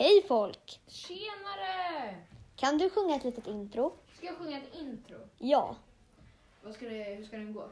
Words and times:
Hej 0.00 0.22
folk! 0.28 0.80
Tjenare! 0.86 2.16
Kan 2.56 2.78
du 2.78 2.90
sjunga 2.90 3.16
ett 3.16 3.24
litet 3.24 3.46
intro? 3.46 3.92
Ska 4.16 4.26
jag 4.26 4.36
sjunga 4.36 4.58
ett 4.58 4.74
intro? 4.74 5.16
Ja. 5.38 5.76
Vad 6.62 6.74
ska 6.74 6.88
det, 6.88 7.02
hur 7.02 7.24
ska 7.24 7.36
den 7.36 7.52
gå? 7.52 7.62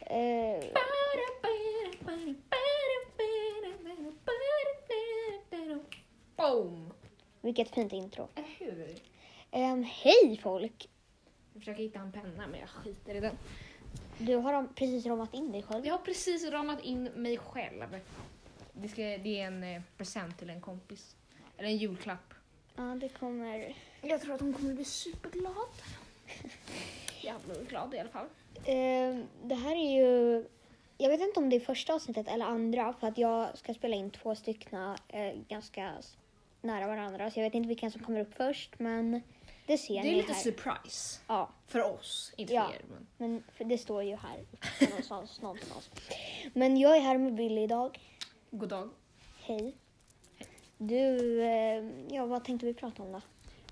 Eh, 0.00 0.64
Boom! 6.36 6.92
vilket 7.40 7.74
fint 7.74 7.92
intro. 7.92 8.28
Eller 8.34 8.48
hur? 8.58 8.98
Ehm, 9.50 9.82
hej 9.82 10.40
folk! 10.42 10.88
Jag 11.52 11.60
försöker 11.62 11.82
hitta 11.82 11.98
en 11.98 12.12
penna 12.12 12.46
men 12.46 12.60
jag 12.60 12.68
skiter 12.68 13.14
i 13.14 13.20
den. 13.20 13.38
Du 14.18 14.36
har 14.36 14.52
ram- 14.52 14.74
precis 14.74 15.06
ramat 15.06 15.34
in 15.34 15.52
dig 15.52 15.62
själv. 15.62 15.86
Jag 15.86 15.94
har 15.94 16.04
precis 16.04 16.50
ramat 16.50 16.80
in 16.84 17.02
mig 17.04 17.38
själv. 17.38 18.00
Det, 18.72 18.88
ska, 18.88 19.02
det 19.02 19.40
är 19.40 19.46
en 19.46 19.62
eh, 19.62 19.82
present 19.96 20.38
till 20.38 20.50
en 20.50 20.60
kompis. 20.60 21.16
Eller 21.58 21.68
en 21.68 21.76
julklapp. 21.76 22.34
Ja, 22.76 22.82
det 22.82 23.08
kommer... 23.08 23.74
Jag 24.02 24.20
tror 24.20 24.34
att 24.34 24.40
hon 24.40 24.52
kommer 24.54 24.74
bli 24.74 24.84
superglad. 24.84 25.54
Jag 27.22 27.40
blir 27.40 27.64
glad 27.64 27.94
i 27.94 27.98
alla 27.98 28.08
fall. 28.08 28.26
Ehm, 28.64 29.26
det 29.42 29.54
här 29.54 29.76
är 29.76 29.96
ju... 29.96 30.44
Jag 30.98 31.08
vet 31.10 31.20
inte 31.20 31.40
om 31.40 31.50
det 31.50 31.56
är 31.56 31.60
första 31.60 31.94
avsnittet 31.94 32.28
eller 32.28 32.44
andra 32.44 32.92
för 32.92 33.06
att 33.08 33.18
jag 33.18 33.58
ska 33.58 33.74
spela 33.74 33.96
in 33.96 34.10
två 34.10 34.34
stycken 34.34 34.96
eh, 35.08 35.32
ganska 35.48 35.92
nära 36.60 36.86
varandra. 36.86 37.30
Så 37.30 37.38
jag 37.40 37.44
vet 37.44 37.54
inte 37.54 37.68
vilken 37.68 37.90
som 37.90 38.02
kommer 38.02 38.20
upp 38.20 38.34
först 38.34 38.78
men 38.78 39.22
det 39.66 39.78
ser 39.78 39.94
Det 39.94 40.00
är 40.00 40.02
ni 40.02 40.14
lite 40.16 40.32
här. 40.32 40.40
surprise. 40.40 41.20
Ja, 41.26 41.48
För 41.66 41.82
oss, 41.94 42.32
inte 42.36 42.54
Ja. 42.54 42.66
för 42.68 42.74
er. 42.74 42.82
Men... 42.88 43.06
men 43.16 43.42
för 43.56 43.64
det 43.64 43.78
står 43.78 44.02
ju 44.02 44.16
här 44.16 44.44
någonstans, 44.90 45.40
någonstans. 45.42 45.90
Men 46.52 46.76
jag 46.76 46.96
är 46.96 47.00
här 47.00 47.18
med 47.18 47.34
Billy 47.34 47.60
idag. 47.62 48.00
God 48.50 48.68
dag. 48.68 48.90
Hej. 49.40 49.74
Du, 50.78 51.40
eh, 51.42 51.84
ja 52.08 52.26
vad 52.26 52.44
tänkte 52.44 52.66
vi 52.66 52.74
prata 52.74 53.02
om 53.02 53.12
då? 53.12 53.20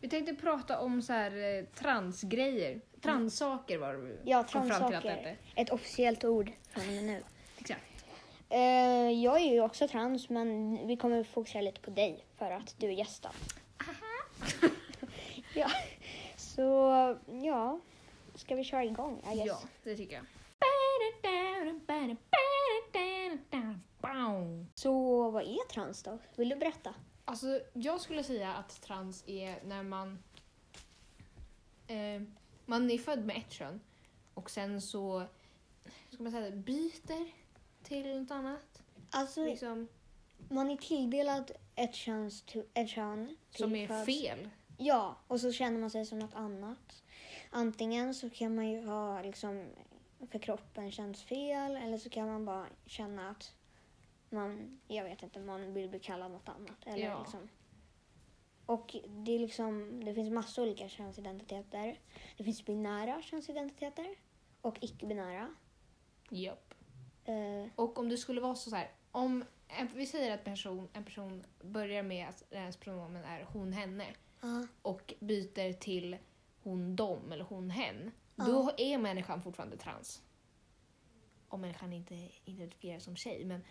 Vi 0.01 0.09
tänkte 0.09 0.35
prata 0.35 0.79
om 0.81 1.03
så 1.03 1.13
här 1.13 1.59
eh, 1.59 1.65
transgrejer. 1.65 2.81
Transsaker 3.01 3.79
var 3.79 3.95
det 3.95 4.17
Ja, 4.25 4.43
transsaker. 4.43 5.37
Ett 5.55 5.71
officiellt 5.71 6.25
ord 6.25 6.53
från 6.71 6.89
och 6.89 6.93
med 6.93 7.05
nu. 7.05 7.23
Exakt. 7.59 7.81
Eh, 8.49 9.11
jag 9.11 9.41
är 9.41 9.53
ju 9.53 9.61
också 9.61 9.89
trans 9.89 10.29
men 10.29 10.79
vi 10.87 10.97
kommer 10.97 11.25
fokusera 11.25 11.63
lite 11.63 11.81
på 11.81 11.91
dig 11.91 12.25
för 12.39 12.51
att 12.51 12.75
du 12.79 12.87
är 12.87 12.93
gästen. 12.93 13.33
ja, 15.55 15.71
så 16.37 16.71
ja, 17.43 17.81
ska 18.35 18.55
vi 18.55 18.65
köra 18.65 18.85
igång? 18.85 19.23
I 19.33 19.37
guess. 19.37 19.47
Ja, 19.47 19.59
det 19.83 19.97
tycker 19.97 20.15
jag. 20.15 20.25
Så 24.75 25.31
vad 25.31 25.43
är 25.43 25.69
trans 25.69 26.03
då? 26.03 26.19
Vill 26.37 26.49
du 26.49 26.57
berätta? 26.57 26.95
Alltså, 27.25 27.61
jag 27.73 28.01
skulle 28.01 28.25
säga 28.25 28.55
att 28.55 28.83
trans 28.83 29.25
är 29.27 29.65
när 29.65 29.83
man... 29.83 30.19
Eh, 31.87 32.23
man 32.67 32.91
är 32.91 32.99
född 32.99 33.25
med 33.25 33.37
ett 33.37 33.53
kön 33.53 33.81
och 34.35 34.51
sen 34.51 34.83
så 34.83 35.23
ska 36.13 36.23
man 36.23 36.33
säga, 36.33 36.51
byter 36.51 37.33
till 37.83 38.21
något 38.21 38.31
annat. 38.31 38.83
Alltså, 39.11 39.45
Liksom, 39.45 39.89
man 40.49 40.71
är 40.71 40.77
tilldelad 40.77 41.51
ett, 41.75 41.95
köns, 41.95 42.45
ett 42.75 42.89
kön 42.89 43.37
som 43.51 43.77
är 43.77 43.89
föds- 43.89 44.07
fel. 44.07 44.51
Ja, 44.79 45.17
och 45.29 45.41
så 45.41 45.53
känner 45.53 45.81
man 45.81 45.91
sig 45.91 46.07
som 46.07 46.19
något 46.19 46.35
annat. 46.35 47.03
Antingen 47.51 48.15
så 48.15 48.31
kan 48.31 48.55
man 48.55 48.71
ju 48.71 48.87
ha 48.87 49.23
liksom 49.23 49.67
för 50.31 50.39
kroppen 50.39 50.91
känns 50.93 51.23
fel 51.23 51.77
eller 51.77 51.99
så 51.99 52.11
kan 52.11 52.29
man 52.29 52.45
bara 52.45 52.67
känna 52.87 53.31
att 53.31 53.55
man, 54.31 54.81
jag 54.89 55.05
vet 55.05 55.23
inte, 55.23 55.41
man 55.41 55.75
vill 55.75 55.89
bli 55.89 55.99
kallad 56.01 56.31
något 56.33 56.49
annat. 56.49 56.87
Eller 56.87 57.05
Ja. 57.05 57.19
liksom. 57.23 57.49
Och 58.67 58.97
det, 59.09 59.33
är 59.35 59.39
liksom, 59.39 60.05
det 60.05 60.15
finns 60.15 60.31
massa 60.31 60.63
olika 60.63 60.89
könsidentiteter. 60.89 61.99
Det 62.37 62.45
finns 62.45 62.65
binära 62.67 63.23
könsidentiteter 63.23 64.15
och 64.61 64.79
icke-binära. 64.81 65.55
Japp. 66.31 66.75
Eh, 67.25 67.71
Och 67.77 67.99
om 67.99 68.09
det 68.09 68.17
skulle 68.17 68.41
vara 68.41 68.55
så, 68.55 68.77
här, 68.77 68.91
om 69.13 69.45
en, 69.69 69.89
vi 69.95 70.07
säger 70.07 70.35
att 70.35 70.45
person, 70.45 70.89
en 70.93 71.05
person 71.05 71.45
börjar 71.63 72.03
med 72.03 72.29
att 72.29 72.53
ens 72.53 72.77
pronomen 72.77 73.25
är 73.25 73.47
hon, 73.53 73.73
henne 73.73 74.07
ja, 74.41 74.67
och 74.83 75.15
byter 75.21 75.73
till 75.73 76.17
hon, 76.63 76.97
dom 76.97 77.33
eller 77.33 77.45
hon, 77.45 77.71
hen. 77.71 78.11
Då 78.37 78.71
är 78.77 78.99
människan 78.99 79.43
fortfarande 79.43 79.77
trans. 79.77 80.23
Om 81.49 81.61
människan 81.61 81.93
inte 81.93 82.31
identifierar 82.45 82.99
som 82.99 83.17
tjej. 83.17 83.45
Men 83.45 83.65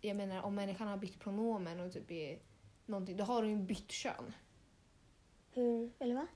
jag 0.00 0.16
menar 0.16 0.42
om 0.42 0.54
människan 0.54 0.88
har 0.88 0.96
bytt 0.96 1.20
pronomen 1.20 1.80
och 1.80 1.92
typ 1.92 2.10
är 2.10 2.38
någonting, 2.86 3.16
då 3.16 3.24
har 3.24 3.42
hon 3.42 3.50
ju 3.50 3.56
bytt 3.56 3.90
kön. 3.90 4.32
hur, 5.50 5.90
eller 5.98 6.14
va? 6.14 6.26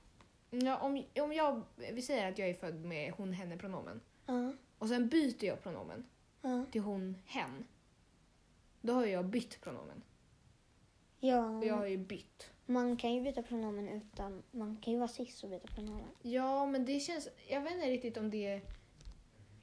Ja, 0.49 0.77
om, 0.77 1.03
om 1.15 1.33
jag, 1.33 1.63
vi 1.75 2.01
säger 2.01 2.31
att 2.31 2.37
jag 2.37 2.49
är 2.49 2.53
född 2.53 2.85
med 2.85 3.13
hon, 3.13 3.33
henne 3.33 3.57
pronomen 3.57 4.01
Ja, 4.25 4.53
och 4.77 4.87
sen 4.87 5.09
byter 5.09 5.45
jag 5.45 5.63
pronomen 5.63 6.05
ja, 6.41 6.65
till 6.71 6.81
hon, 6.81 7.17
hen. 7.25 7.67
Då 8.81 8.93
har 8.93 9.05
jag 9.05 9.25
bytt 9.25 9.61
pronomen. 9.61 10.03
ja. 11.19 11.63
Jag 11.65 11.75
har 11.75 11.85
ju 11.85 11.97
bytt. 11.97 12.51
Man 12.69 12.97
kan 12.97 13.13
ju 13.13 13.21
byta 13.21 13.43
pronomen 13.43 13.89
utan, 13.89 14.43
man 14.51 14.77
kan 14.77 14.93
ju 14.93 14.99
vara 14.99 15.07
cis 15.07 15.43
och 15.43 15.49
byta 15.49 15.67
pronomen. 15.67 16.09
Ja, 16.21 16.65
men 16.65 16.85
det 16.85 16.99
känns... 16.99 17.29
Jag 17.47 17.61
vet 17.61 17.73
inte 17.73 17.89
riktigt 17.89 18.17
om 18.17 18.29
det... 18.29 18.61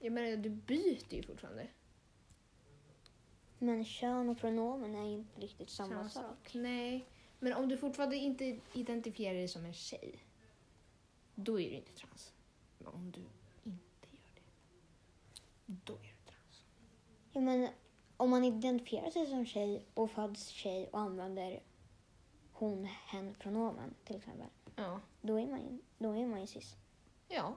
Jag 0.00 0.12
menar, 0.12 0.36
du 0.36 0.50
byter 0.50 1.14
ju 1.14 1.22
fortfarande. 1.22 1.68
Men 3.58 3.84
kön 3.84 4.28
och 4.28 4.38
pronomen 4.38 4.94
är 4.94 5.04
inte 5.04 5.40
riktigt 5.40 5.70
samma, 5.70 6.08
Samma 6.08 6.08
sak. 6.08 6.54
Nej, 6.54 7.06
men 7.38 7.52
om 7.52 7.68
du 7.68 7.76
fortfarande 7.76 8.16
inte 8.16 8.58
identifierar 8.72 9.34
dig 9.34 9.48
som 9.48 9.64
en 9.64 9.72
tjej, 9.72 10.24
då 11.34 11.60
är 11.60 11.70
du 11.70 11.76
inte 11.76 11.92
trans. 11.92 12.32
Men 12.78 12.86
om 12.86 13.10
du 13.10 13.20
inte 13.70 14.06
gör 14.10 14.30
det, 14.34 14.42
då 15.66 15.92
är 15.92 15.98
du 15.98 16.32
trans. 16.32 16.64
Ja, 17.32 17.40
men 17.40 17.68
om 18.16 18.30
man 18.30 18.44
identifierar 18.44 19.10
sig 19.10 19.26
som 19.26 19.46
tjej 19.46 19.84
och 19.94 20.10
föds 20.10 20.48
tjej 20.48 20.88
och 20.92 21.00
använder 21.00 21.62
hon, 22.54 22.84
hen 22.84 23.34
pronomen 23.38 23.94
till 24.04 24.16
exempel. 24.16 24.46
Ja. 24.76 25.00
Då 25.22 25.40
är 25.40 25.46
man 25.46 25.60
ju, 25.60 25.78
då 25.98 26.12
är 26.16 26.26
man 26.26 26.40
ju 26.40 26.46
cis. 26.46 26.74
Ja, 27.28 27.56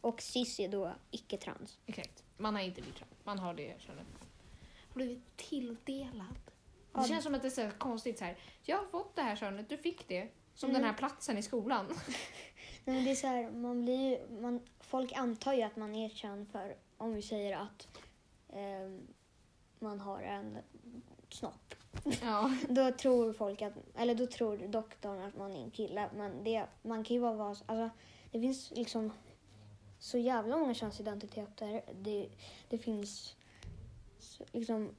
Och 0.00 0.22
cis 0.22 0.60
är 0.60 0.68
då 0.68 0.92
icke-trans. 1.10 1.78
exakt. 1.86 2.24
Man 2.36 2.54
har 2.54 2.62
inte 2.62 2.80
blivit 2.80 2.98
trans. 2.98 3.12
Man 3.24 3.38
har 3.38 3.54
det 3.54 3.80
könet. 3.80 4.06
Blivit 4.94 5.36
tilldelad. 5.36 6.38
Ja. 6.92 7.00
Det 7.02 7.08
känns 7.08 7.24
som 7.24 7.34
att 7.34 7.42
det 7.42 7.48
är 7.48 7.70
så 7.70 7.78
konstigt 7.78 8.18
så 8.18 8.24
här. 8.24 8.38
Jag 8.62 8.76
har 8.78 8.86
fått 8.86 9.16
det 9.16 9.22
här 9.22 9.36
könet, 9.36 9.68
du 9.68 9.76
fick 9.78 10.08
det. 10.08 10.28
Som 10.54 10.70
Mm. 10.70 10.80
den 10.82 10.90
här 10.90 10.98
platsen 10.98 11.38
i 11.38 11.42
skolan. 11.42 11.86
Nej, 12.84 12.96
men 12.96 13.04
det 13.04 13.10
är 13.10 13.14
så 13.14 13.26
här, 13.26 13.50
man 13.50 13.82
blir 13.84 14.10
ju, 14.10 14.40
man, 14.40 14.60
folk 14.80 15.12
antar 15.12 15.52
ju 15.52 15.62
att 15.62 15.76
man 15.76 15.94
är 15.94 16.06
ett 16.06 16.16
kön 16.16 16.46
för 16.46 16.76
om 16.96 17.14
vi 17.14 17.22
säger 17.22 17.56
att 17.56 17.88
ehm, 18.52 19.06
man 19.78 20.00
har 20.00 20.20
en 20.22 20.58
snopp. 21.28 21.74
Ja. 22.22 22.56
Då 22.68 22.90
tror 22.90 23.32
folk 23.32 23.62
att, 23.62 23.72
eller 23.96 24.14
då 24.14 24.26
tror 24.26 24.56
doktorn 24.56 25.18
att 25.22 25.36
man 25.36 25.52
är 25.52 25.62
en 25.62 25.70
kille. 25.70 26.08
Men 26.16 26.44
det, 26.44 26.64
man 26.82 27.04
kan 27.04 27.16
ju 27.16 27.22
bara 27.22 27.32
vara, 27.32 27.48
alltså 27.48 27.90
det 28.32 28.40
finns 28.40 28.70
liksom 28.70 29.12
så 29.98 30.18
jävla 30.18 30.56
många 30.56 30.74
könsidentiteter. 30.74 31.82
Det, 31.92 32.28
det 32.68 32.78
finns 32.78 33.36
liksom 34.52 34.90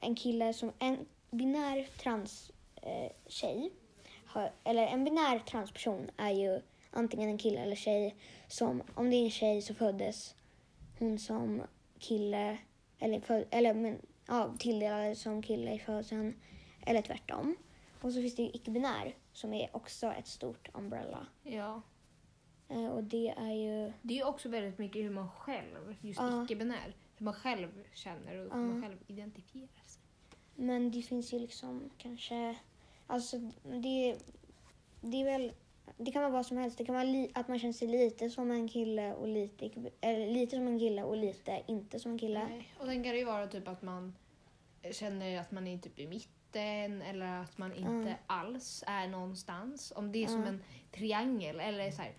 en 0.00 0.14
kille 0.14 0.52
som, 0.52 0.72
en 0.78 1.06
binär 1.30 1.88
trans 2.02 2.52
eh, 2.82 3.12
tjej, 3.26 3.70
har, 4.26 4.52
eller 4.64 4.86
en 4.86 5.04
binär 5.04 5.38
transperson 5.38 6.10
är 6.16 6.30
ju 6.30 6.60
antingen 6.90 7.28
en 7.28 7.38
kille 7.38 7.60
eller 7.60 7.76
tjej 7.76 8.16
som, 8.48 8.82
om 8.94 9.10
det 9.10 9.16
är 9.16 9.24
en 9.24 9.30
tjej 9.30 9.62
så 9.62 9.74
föddes 9.74 10.34
hon 10.98 11.18
som 11.18 11.62
kille, 11.98 12.58
eller, 12.98 13.20
föd, 13.20 13.44
eller 13.50 13.74
men, 13.74 13.98
ja, 14.28 14.54
tilldelades 14.58 15.20
som 15.22 15.42
kille 15.42 15.74
i 15.74 15.78
födseln 15.78 16.34
eller 16.86 17.02
tvärtom. 17.02 17.56
Och 18.00 18.12
så 18.12 18.20
finns 18.20 18.36
det 18.36 18.42
ju 18.42 18.48
icke-binär 18.48 19.14
som 19.32 19.54
är 19.54 19.76
också 19.76 20.06
ett 20.12 20.26
stort 20.26 20.68
umbrella. 20.74 21.26
ja. 21.42 21.82
Eh, 22.70 22.86
och 22.86 23.04
det 23.04 23.28
är 23.28 23.52
ju... 23.52 23.92
Det 24.02 24.14
är 24.14 24.18
ju 24.18 24.24
också 24.24 24.48
väldigt 24.48 24.78
mycket 24.78 25.02
hur 25.02 25.10
man 25.10 25.30
själv, 25.30 25.96
just 26.00 26.20
Ja. 26.20 26.44
icke-binär, 26.44 26.96
hur 27.16 27.24
man 27.24 27.34
själv 27.34 27.84
känner 27.94 28.36
och 28.36 28.56
hur 28.56 28.62
man 28.64 28.82
själv 28.82 28.96
identifierar 29.06 29.82
sig. 29.86 30.02
Men 30.54 30.90
det 30.90 31.02
finns 31.02 31.32
ju 31.32 31.38
liksom 31.38 31.90
kanske... 31.98 32.56
Alltså 33.06 33.38
det, 33.62 34.16
det 35.00 35.20
är 35.20 35.24
väl... 35.24 35.52
Det 35.96 36.12
kan 36.12 36.22
vara 36.22 36.32
vad 36.32 36.46
som 36.46 36.56
helst. 36.56 36.78
Det 36.78 36.84
kan 36.84 36.94
vara 36.94 37.28
att 37.34 37.48
man 37.48 37.58
känner 37.58 37.72
sig 37.72 37.88
lite 37.88 38.30
som 38.30 38.50
en 38.50 38.68
kille 38.68 39.14
och 39.14 39.28
lite, 39.28 39.70
eller 40.00 40.26
lite 40.26 40.56
som 40.56 40.66
en 40.68 40.78
kille 40.78 41.02
och 41.02 41.16
lite 41.16 41.62
inte 41.66 41.98
som 42.00 42.12
en 42.12 42.18
kille. 42.18 42.44
Nej. 42.48 42.72
Och 42.78 42.86
sen 42.86 43.04
kan 43.04 43.12
det 43.12 43.18
ju 43.18 43.24
vara 43.24 43.46
typ 43.46 43.68
att 43.68 43.82
man 43.82 44.14
känner 44.92 45.40
att 45.40 45.50
man 45.50 45.66
är 45.66 45.78
typ 45.78 45.98
i 45.98 46.06
mitten 46.06 47.02
eller 47.02 47.26
att 47.40 47.58
man 47.58 47.74
inte 47.74 48.08
Ja. 48.08 48.14
alls 48.26 48.84
är 48.86 49.08
någonstans. 49.08 49.92
Om 49.96 50.12
det 50.12 50.22
är 50.24 50.26
som 50.26 50.40
Ja. 50.42 50.46
en 50.48 50.62
triangel 50.92 51.60
eller 51.60 51.90
så 51.90 52.02
här. 52.02 52.12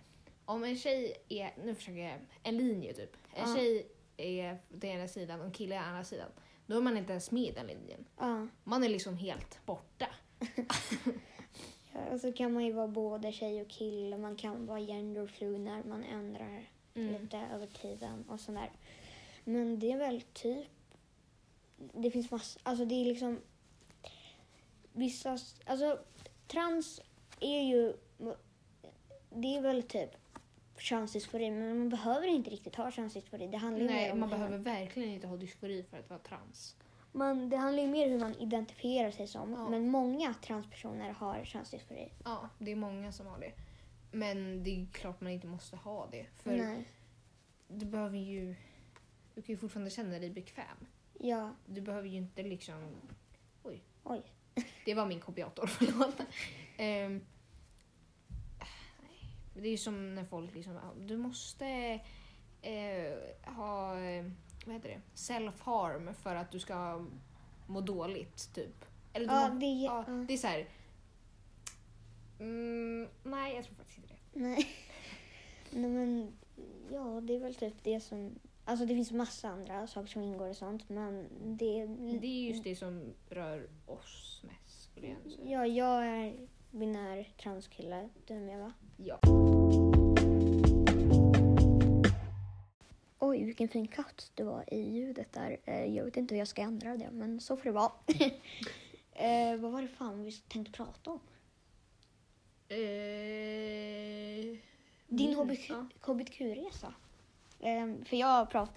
Om 0.44 0.64
en 0.64 0.76
tjej 0.76 1.14
är, 1.28 1.52
nu 1.64 1.74
försöker 1.74 1.98
jag, 1.98 2.18
en 2.42 2.56
linje 2.56 2.92
typ. 2.92 3.16
En 3.34 3.48
Ja. 3.50 3.56
tjej 3.56 3.86
är 4.16 4.58
på 4.80 4.86
ena 4.86 5.08
sidan 5.08 5.40
och 5.40 5.46
en 5.46 5.52
kille 5.52 5.74
är 5.74 5.80
på 5.82 5.86
andra 5.88 6.04
sidan. 6.04 6.28
Då 6.66 6.76
är 6.76 6.80
man 6.80 6.96
inte 6.96 7.12
ens 7.12 7.30
med 7.30 7.42
i 7.42 7.52
den 7.52 7.66
linjen. 7.66 8.04
Man 8.64 8.84
är 8.84 8.88
liksom 8.88 9.16
helt 9.16 9.66
borta. 9.66 10.06
och 12.12 12.20
så 12.20 12.32
kan 12.32 12.52
man 12.52 12.64
ju 12.64 12.72
vara 12.72 12.88
både 12.88 13.32
tjej 13.32 13.60
och 13.62 13.68
kille. 13.68 14.18
Man 14.18 14.36
kan 14.36 14.66
vara 14.66 14.80
genderfluid 14.80 15.60
när 15.60 15.82
man 15.84 16.04
ändrar 16.04 16.64
Mm. 16.94 17.22
lite 17.22 17.38
över 17.38 17.66
tiden 17.66 18.24
och 18.28 18.40
sådär. 18.40 18.70
Men 19.44 19.78
det 19.78 19.92
är 19.92 19.98
väl 19.98 20.22
typ... 20.32 20.66
Det 21.76 22.10
finns 22.10 22.30
massor... 22.30 22.62
Alltså 22.64 22.84
det 22.84 22.94
är 22.94 23.04
liksom... 23.04 23.40
Vissa... 24.92 25.38
Alltså 25.64 25.98
trans 26.46 27.00
är 27.40 27.62
ju... 27.62 27.92
Det 29.30 29.56
är 29.56 29.60
väl 29.60 29.82
typ 29.82 30.10
könsdysfori, 30.78 31.50
men 31.50 31.78
man 31.78 31.88
behöver 31.88 32.26
inte 32.26 32.50
riktigt 32.50 32.76
ha 32.76 32.90
könsdysfori. 32.90 33.46
Det 33.46 33.56
handlar 33.56 33.86
Nej, 33.86 34.12
om 34.12 34.20
man 34.20 34.30
behöver 34.30 34.58
verkligen 34.58 35.10
inte 35.10 35.26
ha 35.26 35.36
dysfori 35.36 35.82
för 35.82 35.98
att 35.98 36.10
vara 36.10 36.20
trans. 36.20 36.76
Man, 37.12 37.48
det 37.48 37.56
handlar 37.56 37.82
ju 37.82 37.88
mer 37.88 38.06
om 38.06 38.12
hur 38.12 38.20
man 38.20 38.34
identifierar 38.34 39.10
sig 39.10 39.26
som. 39.26 39.52
Ja. 39.52 39.68
Men 39.68 39.88
många 39.88 40.34
transpersoner 40.34 41.12
har 41.12 41.44
könsdysfori. 41.44 42.12
Ja, 42.24 42.48
det 42.58 42.72
är 42.72 42.76
många 42.76 43.12
som 43.12 43.26
har 43.26 43.38
det. 43.38 43.52
Men 44.12 44.64
det 44.64 44.70
är 44.70 44.86
klart 44.86 45.20
man 45.20 45.32
inte 45.32 45.46
måste 45.46 45.76
ha 45.76 46.06
det. 46.06 46.26
För 46.36 46.56
Nej. 46.56 46.88
du 47.68 47.86
behöver 47.86 48.18
ju... 48.18 48.54
Du 49.34 49.42
kan 49.42 49.52
ju 49.52 49.56
fortfarande 49.56 49.90
känna 49.90 50.18
dig 50.18 50.30
bekväm. 50.30 50.86
Ja. 51.18 51.54
Du 51.66 51.80
behöver 51.80 52.08
ju 52.08 52.16
inte 52.16 52.42
liksom... 52.42 52.88
Oj. 53.62 53.84
Oj. 54.04 54.22
Det 54.84 54.94
var 54.94 55.06
min 55.06 55.20
kopiator, 55.20 55.66
förlåt. 55.66 56.18
Nej. 56.78 57.20
det 59.54 59.68
är 59.68 59.70
ju 59.70 59.78
som 59.78 60.14
när 60.14 60.24
folk 60.24 60.54
liksom... 60.54 60.78
Du 60.96 61.16
måste 61.16 61.66
eh, 62.62 63.52
ha... 63.54 63.94
Vad 64.70 64.76
heter 64.76 64.88
det? 64.88 65.00
Self-harm 65.14 66.12
för 66.14 66.34
att 66.34 66.50
du 66.50 66.58
ska 66.58 67.06
må 67.66 67.80
dåligt, 67.80 68.54
typ. 68.54 68.84
Eller 69.12 69.26
du 69.26 69.34
Ja, 69.34 69.48
må, 69.48 69.58
det 69.60 69.66
är... 69.66 69.84
ja, 69.84 70.04
ja. 70.06 70.12
det 70.12 70.34
är 70.34 70.38
så 70.38 70.46
här... 70.46 70.68
Mm, 72.38 73.08
nej, 73.22 73.54
jag 73.54 73.64
tror 73.64 73.74
faktiskt 73.74 73.98
inte 73.98 74.08
det. 74.08 74.40
Nej. 74.40 74.66
Nej 75.70 75.90
men, 75.90 76.32
ja 76.90 77.20
det 77.20 77.34
är 77.36 77.40
väl 77.40 77.54
typ 77.54 77.74
det 77.82 78.00
som... 78.00 78.38
Alltså 78.64 78.86
det 78.86 78.94
finns 78.94 79.12
massa 79.12 79.48
andra 79.48 79.86
saker 79.86 80.08
som 80.08 80.22
ingår 80.22 80.48
i 80.48 80.54
sånt 80.54 80.88
men 80.88 81.28
det... 81.42 81.86
Det 82.20 82.26
är 82.26 82.48
just 82.48 82.64
det 82.64 82.76
som 82.76 83.14
rör 83.30 83.68
oss 83.86 84.42
mest, 84.44 84.82
skulle 84.82 85.06
jag 85.06 85.32
säga. 85.32 85.50
Ja, 85.50 85.66
jag 85.66 86.06
är 86.06 86.48
binär 86.70 87.32
transkille. 87.42 88.08
Du 88.26 88.34
med 88.34 88.58
va? 88.58 88.72
Ja. 88.96 89.20
Oj, 93.30 93.44
vilken 93.44 93.68
fin 93.68 93.88
katt 93.88 94.30
det 94.34 94.44
var 94.44 94.74
i 94.74 94.80
ljudet 94.90 95.32
där. 95.32 95.60
Eh, 95.64 95.84
Jag 95.84 96.04
vet 96.04 96.16
inte 96.16 96.34
hur 96.34 96.38
jag 96.38 96.48
ska 96.48 96.62
ändra 96.62 96.96
det, 96.96 97.10
men 97.10 97.40
så 97.40 97.56
får 97.56 97.64
det 97.64 97.70
vara. 97.70 97.92
eh, 99.12 99.56
vad 99.60 99.72
var 99.72 99.82
det 99.82 99.88
fan 99.88 100.24
vi 100.24 100.32
tänkte 100.32 100.72
prata 100.72 101.10
om? 101.10 101.20
Eh, 102.68 104.58
Din. 105.06 105.34
HBTQ-resa. 106.00 106.94
Eh, 107.60 108.04
för 108.04 108.16
jag 108.16 108.50
prat, 108.50 108.70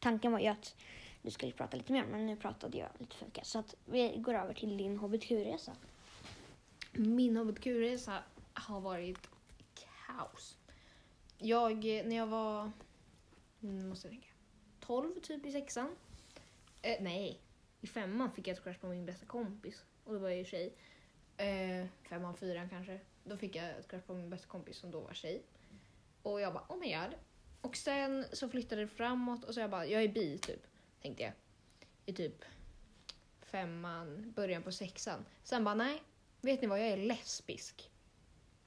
tanken 0.00 0.32
var 0.32 0.38
ju 0.40 0.46
att 0.46 0.76
du 1.22 1.30
skulle 1.30 1.52
prata 1.52 1.76
lite 1.76 1.92
mer, 1.92 2.04
men 2.10 2.26
nu 2.26 2.36
pratade 2.36 2.78
jag 2.78 2.88
lite 2.98 3.16
för 3.16 3.26
mycket. 3.26 3.46
Så 3.46 3.58
att 3.58 3.74
vi 3.84 4.16
går 4.16 4.34
över 4.34 4.54
till 4.54 4.76
din 4.76 4.98
HBTQ-resa. 4.98 5.72
Min 6.92 7.36
hbtq-resa 7.36 8.18
har 8.54 8.80
varit 8.80 9.18
kaos. 9.74 10.56
Jag, 11.38 11.84
när 11.84 12.16
jag 12.16 12.26
var, 12.26 12.70
mm, 13.68 13.88
måste 13.88 14.06
jag 14.08 14.12
tänka, 14.12 14.28
12 14.80 15.20
typ 15.20 15.46
i 15.46 15.52
sexan. 15.52 15.96
Eh, 16.82 17.02
nej, 17.02 17.40
i 17.80 17.86
femman 17.86 18.32
fick 18.32 18.48
jag 18.48 18.56
ett 18.56 18.62
crush 18.62 18.80
på 18.80 18.86
min 18.86 19.06
bästa 19.06 19.26
kompis. 19.26 19.84
Och 20.04 20.12
då 20.12 20.18
var 20.18 20.28
jag 20.28 20.38
ju 20.38 20.44
tjej. 20.44 20.74
Eh, 21.36 21.86
femman, 22.08 22.36
fyran 22.36 22.68
kanske. 22.68 23.00
Då 23.24 23.36
fick 23.36 23.56
jag 23.56 23.70
ett 23.70 23.88
crush 23.88 24.06
på 24.06 24.14
min 24.14 24.30
bästa 24.30 24.46
kompis 24.46 24.76
som 24.76 24.90
då 24.90 25.00
var 25.00 25.14
tjej. 25.14 25.42
Och 26.22 26.40
jag 26.40 26.52
bara, 26.52 26.64
oh 26.68 26.78
my 26.78 26.94
god. 26.94 27.14
Och 27.60 27.76
sen 27.76 28.24
så 28.32 28.48
flyttade 28.48 28.82
det 28.82 28.88
framåt 28.88 29.44
och 29.44 29.54
så 29.54 29.60
jag 29.60 29.70
bara, 29.70 29.86
jag 29.86 30.02
är 30.02 30.08
bi 30.08 30.38
typ, 30.38 30.66
tänkte 31.02 31.22
jag. 31.22 31.32
I 32.06 32.12
typ 32.12 32.44
femman, 33.40 34.32
början 34.32 34.62
på 34.62 34.72
sexan. 34.72 35.24
Sen 35.42 35.64
bara, 35.64 35.74
nej, 35.74 36.02
vet 36.40 36.60
ni 36.60 36.66
vad, 36.66 36.80
jag 36.80 36.88
är 36.88 36.96
lesbisk. 36.96 37.90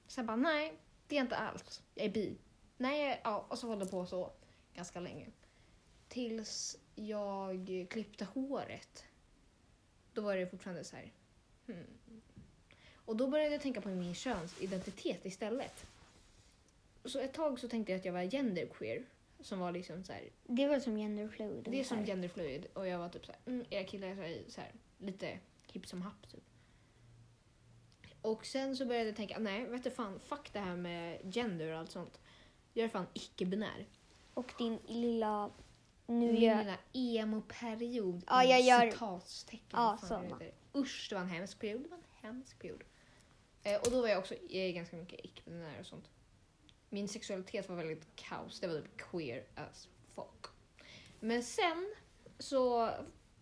Sen 0.07 0.25
bara, 0.25 0.37
nej, 0.37 0.73
det 1.07 1.17
är 1.17 1.21
inte 1.21 1.35
allt. 1.35 1.83
Jag 1.95 2.05
är 2.05 2.09
bi. 2.09 2.37
Nej, 2.77 3.21
ja, 3.23 3.45
och 3.49 3.57
så 3.59 3.67
håller 3.67 3.85
det 3.85 3.91
på 3.91 4.05
så 4.05 4.31
ganska 4.79 4.99
länge. 4.99 5.27
Tills 6.07 6.77
jag 6.95 7.87
klippte 7.89 8.25
håret. 8.25 9.05
Då 10.13 10.21
var 10.21 10.35
det 10.35 10.47
fortfarande 10.47 10.83
så 10.83 10.95
här. 10.95 11.11
Hmm. 11.67 11.85
Och 12.93 13.15
då 13.15 13.27
började 13.27 13.51
jag 13.51 13.61
tänka 13.61 13.81
på 13.81 13.89
min 13.89 14.15
könsidentitet 14.15 15.25
istället. 15.25 15.85
Så 17.05 17.19
ett 17.19 17.33
tag 17.33 17.59
så 17.59 17.67
tänkte 17.67 17.91
jag 17.91 17.99
att 17.99 18.05
jag 18.05 18.13
var 18.13 18.23
genderqueer. 18.23 19.05
Som 19.39 19.59
var 19.59 19.71
liksom 19.71 20.03
så 20.03 20.13
här, 20.13 20.29
Det 20.43 20.67
väl 20.67 20.81
som 20.81 20.95
genderfluid? 20.95 21.63
det 21.69 21.79
är 21.79 21.83
som 21.83 22.05
genderfluid 22.05 22.65
och 22.73 22.87
jag 22.87 22.99
var 22.99 23.09
typ 23.09 23.25
så 23.25 23.31
här, 23.31 23.41
mm, 23.45 23.65
är 23.69 23.77
jag 23.77 23.87
kille 23.87 24.15
så 24.15 24.21
är 24.21 24.27
jag 24.27 24.51
så 24.51 24.61
här, 24.61 24.71
lite 24.97 25.39
hipp 25.73 25.87
som 25.87 26.01
happ 26.01 26.31
typ. 26.31 26.43
Och 28.21 28.45
sen 28.45 28.77
så 28.77 28.85
började 28.85 29.05
jag 29.09 29.15
tänka, 29.15 29.39
nej 29.39 29.65
vet 29.65 29.83
du 29.83 29.91
fan, 29.91 30.19
fuck 30.19 30.53
det 30.53 30.59
här 30.59 30.75
med 30.75 31.33
gender 31.33 31.71
och 31.73 31.79
allt 31.79 31.91
sånt. 31.91 32.19
Jag 32.73 32.85
är 32.85 32.89
fan 32.89 33.07
icke-binär. 33.13 33.85
Och 34.39 34.53
din 34.57 34.79
lilla... 34.87 35.51
Nu 36.05 36.31
Min 36.31 36.35
gör... 36.41 36.57
lilla 36.57 36.77
emo-period 36.93 38.23
Ja, 38.27 38.43
jag 38.43 38.61
gör- 38.61 38.91
citatstecken. 38.91 39.67
Ja. 39.71 39.97
Usch, 40.75 41.07
det 41.09 41.15
var 41.15 41.21
en 41.21 41.27
hemsk 41.29 41.59
period. 41.59 41.81
Det 41.83 41.89
var 41.89 41.97
en 41.97 42.03
hemsk 42.21 42.59
period. 42.59 42.83
Eh, 43.63 43.81
och 43.81 43.91
då 43.91 44.01
var 44.01 44.07
jag 44.07 44.19
också 44.19 44.33
eh, 44.35 44.71
ganska 44.73 44.97
mycket 44.97 45.25
icke-binär 45.25 45.79
och 45.79 45.85
sånt. 45.85 46.09
Min 46.89 47.07
sexualitet 47.07 47.69
var 47.69 47.75
väldigt 47.75 48.15
kaos. 48.15 48.59
Det 48.59 48.67
var 48.67 48.75
typ 48.75 48.97
queer 48.97 49.43
as 49.55 49.87
fuck. 50.15 50.45
Men 51.19 51.43
sen 51.43 51.93
så 52.39 52.89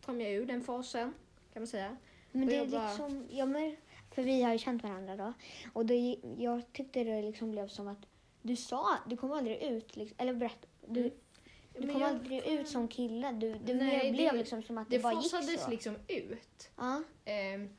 kom 0.05 0.21
jag 0.21 0.31
ur 0.31 0.45
den 0.45 0.63
fasen, 0.63 1.13
kan 1.53 1.61
man 1.61 1.67
säga. 1.67 1.97
Men 2.31 2.43
Och 2.43 2.49
det 2.49 2.55
är 2.55 2.65
bara- 2.67 2.87
liksom... 2.87 3.27
Ja, 3.31 3.45
men, 3.45 3.75
för 4.11 4.23
vi 4.23 4.41
har 4.43 4.51
ju 4.53 4.59
känt 4.59 4.83
varandra 4.83 5.15
då. 5.15 5.33
Och 5.73 5.85
då, 5.85 5.93
jag 6.37 6.73
tyckte 6.73 7.03
det 7.03 7.21
liksom 7.21 7.51
blev 7.51 7.67
som 7.67 7.87
att 7.87 8.05
du 8.41 8.55
sa, 8.55 8.97
du 9.07 9.17
kom 9.17 9.31
aldrig 9.31 9.61
ut, 9.63 9.95
liksom, 9.95 10.15
eller 10.19 10.33
berätta, 10.33 10.67
du, 10.87 10.99
Mm. 10.99 11.11
du 11.73 11.93
kom 11.93 12.01
jag- 12.01 12.09
aldrig 12.09 12.47
ut 12.47 12.67
som 12.67 12.87
kille. 12.87 13.31
Du, 13.31 13.53
det 13.53 13.73
Nej, 13.73 14.11
blev, 14.11 14.31
det- 14.31 14.37
liksom 14.37 14.63
som 14.63 14.77
att 14.77 14.89
det, 14.89 14.97
Det 14.97 15.03
bara 15.03 15.13
gick 15.21 15.31
fasades 15.31 15.63
så. 15.63 15.69
liksom 15.69 15.95
ut. 16.07 16.69
Ja, 16.75 17.03
Ehm, 17.25 17.69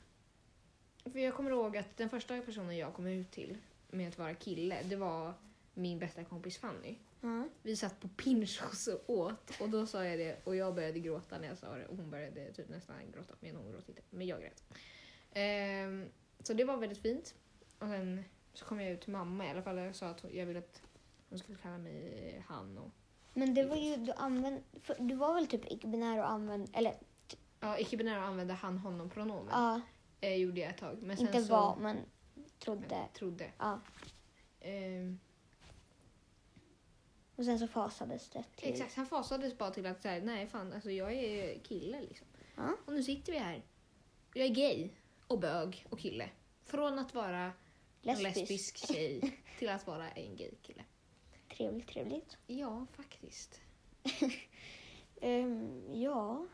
för 1.05 1.19
jag 1.19 1.35
kommer 1.35 1.51
ihåg 1.51 1.77
att 1.77 1.97
den 1.97 2.09
första 2.11 2.41
personen 2.41 2.77
jag 2.77 2.95
kom 2.95 3.07
ut 3.07 3.31
till 3.31 3.59
med 3.91 4.09
att 4.09 4.19
vara 4.19 4.35
kille, 4.35 4.83
det 4.85 4.97
var 4.97 5.33
min 5.75 5.99
bästa 5.99 6.25
kompis 6.25 6.59
Fanny. 6.59 6.95
ja. 7.21 7.49
Vi 7.63 7.77
satt 7.77 8.01
på 8.01 8.09
Pinchos 8.09 8.87
och 8.87 9.11
åt 9.11 9.61
och 9.61 9.69
då 9.69 9.87
sa 9.87 10.05
jag 10.05 10.19
det 10.19 10.37
och 10.47 10.57
jag 10.57 10.75
började 10.75 11.01
gråta 11.01 11.39
när 11.39 11.49
jag 11.49 11.59
sa 11.59 11.75
det 11.77 11.87
och 11.87 11.97
hon 11.97 12.11
började 12.11 12.53
typ 12.53 12.69
nästan 12.69 12.97
gråta 13.15 13.35
men 13.41 13.57
hon 13.57 13.73
gråt 13.73 13.89
inte. 13.89 14.03
Men 14.11 14.27
jag 14.27 14.41
grät. 14.41 14.63
Ehm, 15.33 16.05
så 16.43 16.53
det 16.53 16.65
var 16.65 16.77
väldigt 16.77 17.03
fint. 17.03 17.35
Och 17.79 17.87
sen 17.89 18.25
så 18.55 18.65
kom 18.65 18.81
jag 18.81 18.93
ut 18.93 19.01
till 19.01 19.13
mamma 19.13 19.47
i 19.47 19.51
alla 19.51 19.63
fall 19.63 19.79
och 19.79 19.97
sa 19.97 20.07
att 20.09 20.25
jag 20.33 20.47
ville 20.47 20.59
att 20.59 20.83
hon 21.29 21.39
skulle 21.39 21.59
kalla 21.59 21.79
mig 21.79 22.45
han 22.49 22.79
och 22.79 22.91
Men 23.35 23.55
det 23.55 23.65
var 23.65 23.77
ju, 23.77 23.97
du 23.97 24.13
använde, 24.13 24.63
du 24.99 25.15
var 25.15 25.35
väl 25.35 25.47
typ 25.47 25.73
icke-binär 25.73 26.19
och 26.19 26.31
använde, 26.31 26.71
eller 26.73 26.95
ja, 27.61 27.79
icke-binär 27.79 28.19
och 28.19 28.25
använde 28.25 28.55
han 28.55 28.79
honom 28.79 29.11
pronomen. 29.11 29.49
ja, 29.51 29.81
Eh, 30.21 30.35
gjorde 30.35 30.61
jag 30.61 30.71
ett 30.71 30.79
tag. 30.79 31.03
Men 31.03 31.17
sen 31.17 31.27
inte 31.27 31.43
så, 31.45 31.53
var 31.53 31.77
men 31.77 31.97
trodde. 32.59 33.09
Trodde. 33.15 33.51
Ja. 33.59 33.81
Ehm, 34.61 35.19
Och 37.37 37.45
sen 37.45 37.59
så 37.59 37.69
fasades 37.69 38.31
det 38.31 38.45
till. 38.57 38.69
Exakt, 38.69 38.95
han 38.95 39.07
fasades 39.07 39.59
bara 39.59 39.71
till 39.71 39.87
att 39.87 40.03
säga 40.03 40.25
nej 40.25 40.47
fan 40.47 40.73
alltså 40.73 40.91
jag 40.91 41.13
är 41.13 41.59
kille 41.59 42.01
liksom. 42.01 42.27
Ja. 42.57 42.77
Och 42.87 42.93
nu 42.93 43.03
sitter 43.03 43.33
vi 43.33 43.39
här. 43.39 43.63
Jag 44.35 44.45
är 44.47 44.55
gay 44.55 44.91
och 45.27 45.41
bög 45.41 45.87
och 45.91 45.99
kille. 45.99 46.31
Från 46.65 46.99
att 46.99 47.15
vara 47.15 47.53
Lesbisk. 48.03 48.37
lesbisk 48.37 48.77
tjej 48.77 49.41
till 49.59 49.69
att 49.69 49.87
vara 49.87 50.11
en 50.11 50.37
gay 50.37 50.51
kille. 50.63 50.85
Trevligt, 51.59 51.89
trevligt. 51.89 52.37
Ja, 52.47 52.87
faktiskt. 52.93 53.61
Ehm, 55.21 55.83
ja. 55.93 56.47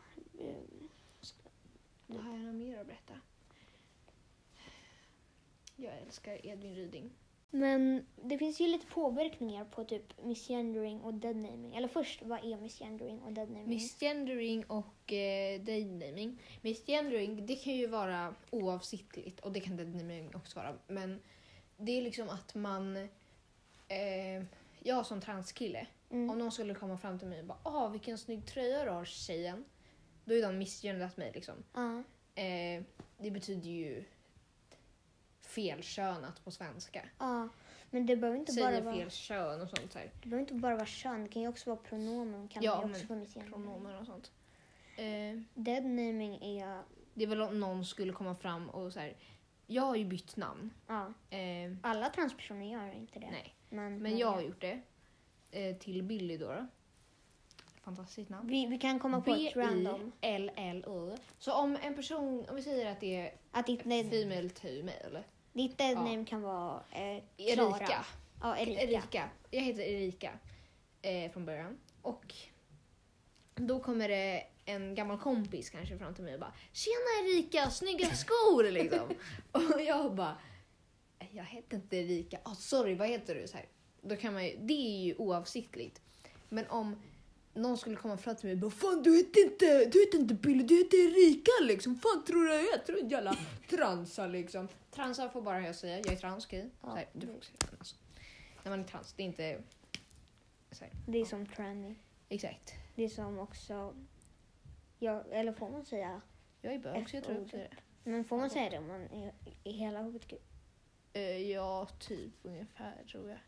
Vad 2.07 2.23
har 2.23 2.31
jag 2.31 2.45
något 2.45 2.55
mer 2.55 2.79
att 2.79 2.87
berätta? 2.87 3.13
Jag 5.75 5.97
älskar 5.97 6.45
Edvin 6.45 6.75
Ryding. 6.75 7.11
Men 7.49 8.05
det 8.15 8.37
finns 8.37 8.61
ju 8.61 8.67
lite 8.67 8.85
påverkningar 8.85 9.65
på 9.65 9.83
typ 9.83 10.23
misgendering 10.23 11.01
och 11.01 11.13
deadnaming. 11.13 11.75
Eller 11.75 11.87
först, 11.87 12.21
vad 12.21 12.39
är 12.39 12.57
misgendering 12.57 13.19
och 13.19 13.31
deadnaming? 13.31 13.69
Misgendering 13.69 14.65
och 14.65 15.13
eh, 15.13 15.61
deadnaming. 15.61 16.41
Misgendering 16.61 17.45
det 17.45 17.55
kan 17.55 17.73
ju 17.73 17.87
vara 17.87 18.35
oavsiktligt 18.49 19.39
och 19.39 19.51
det 19.51 19.59
kan 19.59 19.77
deadnaming 19.77 20.35
också 20.35 20.59
vara. 20.59 20.75
Men 20.87 21.21
det 21.77 21.91
är 21.91 22.01
liksom 22.01 22.29
att 22.29 22.55
man... 22.55 22.97
Eh, 23.87 24.43
jag 24.85 25.05
som 25.05 25.21
transkille, 25.21 25.87
mm. 26.09 26.29
om 26.29 26.37
någon 26.37 26.51
skulle 26.51 26.73
komma 26.73 26.97
fram 26.97 27.19
till 27.19 27.27
mig 27.27 27.39
och 27.39 27.45
bara 27.45 27.59
“Åh, 27.63 27.91
vilken 27.91 28.17
snygg 28.17 28.45
tröja 28.45 28.85
du 28.85 28.91
har 28.91 29.05
tjejen”. 29.05 29.65
Då 30.25 30.33
är 30.33 30.41
de 30.41 30.57
misgenderat 30.57 31.17
mig 31.17 31.31
liksom. 31.35 31.55
Ja. 31.73 32.03
Eh, 32.41 32.83
det 33.17 33.31
betyder 33.31 33.69
ju 33.69 34.03
felkönat 35.41 36.43
på 36.43 36.51
svenska. 36.51 37.05
Ja, 37.19 37.49
men 37.89 38.05
det 38.05 38.15
behöver 38.15 38.39
inte 38.39 38.53
bara 38.53 38.69
Säger 38.69 38.81
vara, 38.81 38.95
fel 38.95 39.11
kön 39.11 39.61
och 39.61 39.69
sånt 39.69 39.93
här. 39.93 40.11
det 40.21 40.29
behöver 40.29 40.41
inte 40.41 40.53
bara 40.53 40.75
vara 40.75 40.85
kön, 40.85 41.23
det 41.23 41.29
kan 41.29 41.41
ju 41.41 41.47
också 41.47 41.69
vara 41.69 41.79
pronomen. 41.79 42.47
Kan 42.47 42.63
Ja, 42.63 42.83
också 42.83 43.13
men. 43.13 43.27
Pronomen 43.49 43.95
och 43.95 44.05
sånt. 44.05 44.31
Eh, 44.97 45.41
Dead 45.53 45.83
naming 45.83 46.35
är, 46.35 46.83
det 47.13 47.23
är 47.23 47.27
väl 47.27 47.41
om 47.41 47.59
någon 47.59 47.85
skulle 47.85 48.13
komma 48.13 48.35
fram 48.35 48.69
och 48.69 48.93
så 48.93 48.99
här. 48.99 49.17
Jag 49.67 49.83
har 49.83 49.95
ju 49.95 50.05
bytt 50.05 50.35
namn. 50.35 50.73
ja, 50.87 51.13
Eh, 51.29 51.75
alla 51.81 52.09
transpersoner 52.09 52.65
gör 52.65 52.93
inte 52.93 53.19
det. 53.19 53.31
nej, 53.31 53.55
Men, 53.75 54.01
men 54.01 54.17
jag 54.17 54.31
har 54.31 54.41
gjort 54.41 54.61
det. 54.61 54.79
Eh, 55.51 55.75
till 55.75 56.03
Billy 56.03 56.37
då. 56.37 56.47
då. 56.47 56.65
Fantastiskt 57.83 58.29
namn. 58.29 58.47
vi, 58.47 58.65
vi 58.65 58.77
kan 58.77 58.99
komma 58.99 59.21
på 59.21 59.31
ett 59.35 59.55
random. 59.55 60.11
B-I-L-L-U. 60.21 61.15
Så 61.39 61.53
om 61.53 61.77
en 61.81 61.95
person, 61.95 62.45
om 62.49 62.55
vi 62.55 62.61
säger 62.63 62.91
att 62.91 62.99
det 62.99 63.15
är 63.15 63.33
Att 63.51 63.65
ditt, 63.65 63.81
female 63.81 64.49
to 64.49 64.67
male. 64.67 65.23
ditt 65.53 65.77
dead 65.77 65.97
Ja. 66.19 66.25
kan 66.27 66.41
vara 66.41 66.81
eh, 66.91 67.23
Klara. 67.53 67.77
Erika. 67.77 68.05
Ja, 68.41 68.57
Erika. 68.57 68.81
Erika. 68.81 69.29
Jag 69.51 69.61
heter 69.61 69.81
Erika 69.81 70.31
eh, 71.01 71.31
från 71.31 71.45
början. 71.45 71.77
Och 72.01 72.33
då 73.55 73.79
kommer 73.79 74.09
det 74.09 74.43
en 74.65 74.95
gammal 74.95 75.17
kompis 75.19 75.69
kanske 75.69 75.97
fram 75.97 76.13
till 76.13 76.23
mig 76.23 76.33
och 76.33 76.39
bara 76.39 76.53
“Tjena 76.73 77.29
Erika, 77.29 77.69
snygga 77.69 78.07
skor!” 78.07 78.71
liksom. 78.71 79.09
och 79.51 79.81
jag 79.81 80.15
bara 80.15 80.37
“Jag 81.31 81.43
heter 81.43 81.77
inte 81.77 81.97
Erika, 81.97 82.39
oh, 82.45 82.53
sorry 82.53 82.95
vad 82.95 83.07
heter 83.07 83.35
du?” 83.35 83.47
så 83.47 83.57
här. 83.57 83.65
Då 84.01 84.15
kan 84.15 84.33
man 84.33 84.45
ju, 84.45 84.57
Det 84.57 84.73
är 84.73 85.03
ju 85.05 85.15
oavsiktligt. 85.15 86.01
Men 86.49 86.67
om 86.67 86.95
någon 87.53 87.77
skulle 87.77 87.95
komma 87.95 88.17
fram 88.17 88.35
till 88.35 88.45
mig 88.45 88.53
och 88.53 88.59
bara 88.59 88.71
“Fan 88.71 89.03
du 89.03 89.17
heter 89.17 89.43
inte, 89.43 89.65
du 89.85 89.99
heter 90.05 90.17
inte 90.19 90.33
Billy, 90.33 90.63
du 90.63 90.77
heter 90.77 90.97
Erika 90.97 91.51
liksom. 91.61 91.95
Fan 91.95 92.23
tror 92.27 92.43
du 92.45 92.53
jag 92.53 92.61
är? 92.73 92.77
Tror 92.77 92.95
du 92.95 93.07
jävla 93.07 93.37
transa 93.69 94.27
liksom?” 94.27 94.67
Transa 94.91 95.29
får 95.29 95.41
bara 95.41 95.61
jag 95.65 95.75
säga, 95.75 95.97
jag 95.97 96.07
är 96.11 96.15
trans, 96.15 96.45
okej? 96.45 96.69
Ja, 96.81 96.89
Så 96.89 96.95
här, 96.95 97.07
du 97.13 97.27
får 97.27 97.35
också 97.35 97.51
alltså. 97.79 97.95
När 98.63 98.71
man 98.71 98.79
är 98.79 98.83
trans, 98.83 99.13
det 99.17 99.23
är 99.23 99.25
inte... 99.25 99.43
Här, 100.81 100.89
Det 101.07 101.17
är 101.21 101.25
som 101.25 101.45
tranny. 101.45 101.95
exakt. 102.29 102.73
Det 102.95 103.03
är 103.03 103.09
som 103.09 103.39
också, 103.39 103.95
ja, 104.99 105.23
eller 105.31 105.53
får 105.53 105.69
man 105.69 105.85
säga, 105.85 106.21
Jag 106.61 106.73
är 106.73 106.79
bög 106.79 107.09
så 107.09 107.15
jag 107.17 107.23
tror 107.23 107.37
jag 107.39 107.49
säger 107.49 107.69
det. 108.03 108.09
men 108.11 108.25
får 108.25 108.37
man 108.37 108.49
säga 108.49 108.69
det 108.69 108.77
om 108.77 108.87
man 108.87 109.01
är 109.01 109.33
i 109.63 109.71
hela 109.71 110.01
hbtq? 110.01 110.33
Eh, 111.15 111.51
ja, 111.51 111.87
typ 111.99 112.33
ungefär 112.43 113.03
tror 113.11 113.29
jag. 113.29 113.39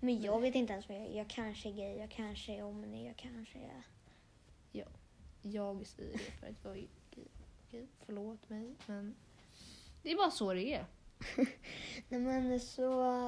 Men 0.00 0.22
jag 0.22 0.40
vet 0.40 0.54
inte 0.54 0.72
ens 0.72 0.88
vad 0.88 0.98
jag 0.98 1.06
är. 1.06 1.16
Jag 1.16 1.28
kanske 1.28 1.68
är 1.68 1.72
gay, 1.72 1.96
jag 1.96 2.10
kanske 2.10 2.52
är 2.52 2.64
omni, 2.64 3.06
jag 3.06 3.16
kanske 3.16 3.58
är... 3.58 3.82
Jag 5.42 5.86
säger 5.86 6.12
det 6.12 6.18
för 6.18 6.46
att 6.46 6.64
jag 6.64 6.72
är 6.72 6.88
gay. 7.10 7.24
Okej, 7.66 7.86
förlåt 8.06 8.48
mig 8.48 8.74
men 8.86 9.14
det 10.02 10.12
är 10.12 10.16
bara 10.16 10.30
så 10.30 10.54
det 10.54 10.74
är. 10.74 10.86
Nej 12.08 12.20
men 12.20 12.60
så... 12.60 13.26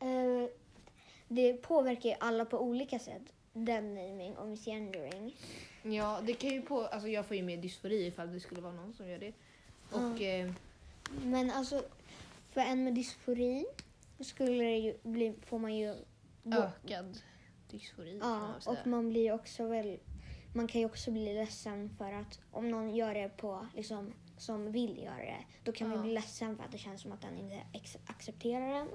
Eh, 0.00 0.48
det 1.28 1.52
påverkar 1.52 2.08
ju 2.08 2.16
alla 2.20 2.44
på 2.44 2.60
olika 2.60 2.98
sätt. 2.98 3.32
Den 3.52 3.94
naming 3.94 4.36
och 4.36 4.48
misgendering. 4.48 5.36
Ja, 5.82 6.20
det 6.26 6.34
kan 6.34 6.50
ju 6.50 6.62
på... 6.62 6.86
Alltså 6.86 7.08
jag 7.08 7.26
får 7.26 7.36
ju 7.36 7.42
mer 7.42 7.56
dysfori 7.56 8.06
ifall 8.06 8.32
det 8.32 8.40
skulle 8.40 8.60
vara 8.60 8.72
någon 8.72 8.94
som 8.94 9.08
gör 9.08 9.18
det. 9.18 9.32
Och 9.90 10.20
eh, 10.22 10.52
Men 11.22 11.50
alltså, 11.50 11.82
för 12.48 12.60
en 12.60 12.84
med 12.84 12.94
dysfori 12.94 13.66
skulle 14.20 14.64
det 14.64 14.76
ju 14.78 14.96
bli, 15.02 15.34
får 15.46 15.58
man 15.58 15.76
ju... 15.76 15.94
ökad 16.44 17.18
dysfori 17.70 18.20
kan 18.20 18.30
Ja, 18.30 18.38
man 18.38 18.60
säga. 18.60 18.80
och 18.80 18.86
man 18.86 19.08
blir 19.08 19.32
också 19.32 19.66
väl... 19.68 19.98
Man 20.54 20.68
kan 20.68 20.80
ju 20.80 20.84
också 20.86 21.10
bli 21.10 21.34
ledsen 21.34 21.90
för 21.98 22.12
att 22.12 22.40
om 22.52 22.70
någon 22.70 22.94
gör 22.96 23.14
det 23.14 23.28
på, 23.28 23.66
liksom, 23.76 24.12
som 24.38 24.72
vill 24.72 24.98
göra 25.02 25.16
det, 25.18 25.44
då 25.64 25.72
kan 25.72 25.88
man 25.88 25.96
Ja. 25.96 26.02
bli 26.02 26.12
ledsen 26.12 26.56
för 26.56 26.64
att 26.64 26.72
det 26.72 26.78
känns 26.78 27.02
som 27.02 27.12
att 27.12 27.22
den 27.22 27.38
inte 27.38 27.60
accepterar 28.06 28.68
den. 28.74 28.88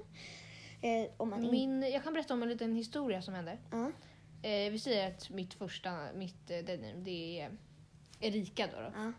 Eh, 0.82 1.12
om 1.18 1.30
man 1.30 1.44
in- 1.44 1.52
Min, 1.52 1.82
jag 1.92 2.04
kan 2.04 2.14
berätta 2.14 2.34
om 2.34 2.44
en 2.44 2.50
liten 2.50 2.76
historia 2.76 3.22
som 3.22 3.34
hände. 3.34 3.58
Ja. 3.72 3.92
Eh, 4.50 4.72
vi 4.72 4.80
säger 4.80 5.08
att 5.08 5.30
mitt 5.30 5.54
första, 5.54 6.14
mitt 6.16 6.50
eh, 6.52 6.58
dead 6.58 6.80
name, 6.82 6.94
det 7.04 7.40
är 7.42 7.52
Erika 8.20 8.68
då. 8.68 8.78
då. 8.82 8.92
Ja. 8.96 9.14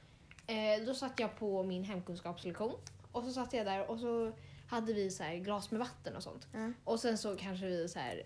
Eh, 0.54 0.84
då 0.86 0.94
satt 0.94 1.20
jag 1.20 1.36
på 1.38 1.62
min 1.62 1.84
hemkunskapslektion 1.84 2.74
och 3.14 3.24
så 3.24 3.32
satt 3.32 3.52
jag 3.52 3.66
där 3.66 3.90
och 3.90 4.00
så 4.00 4.32
hade 4.68 4.92
vi 4.92 5.10
så 5.10 5.22
här 5.22 5.36
glas 5.36 5.70
med 5.70 5.80
vatten 5.80 6.16
och 6.16 6.22
sånt. 6.22 6.46
Ja. 6.52 6.72
Och 6.84 7.00
sen 7.00 7.18
så 7.18 7.36
kanske 7.36 7.66
vi 7.66 7.88
så 7.88 7.98
här, 7.98 8.22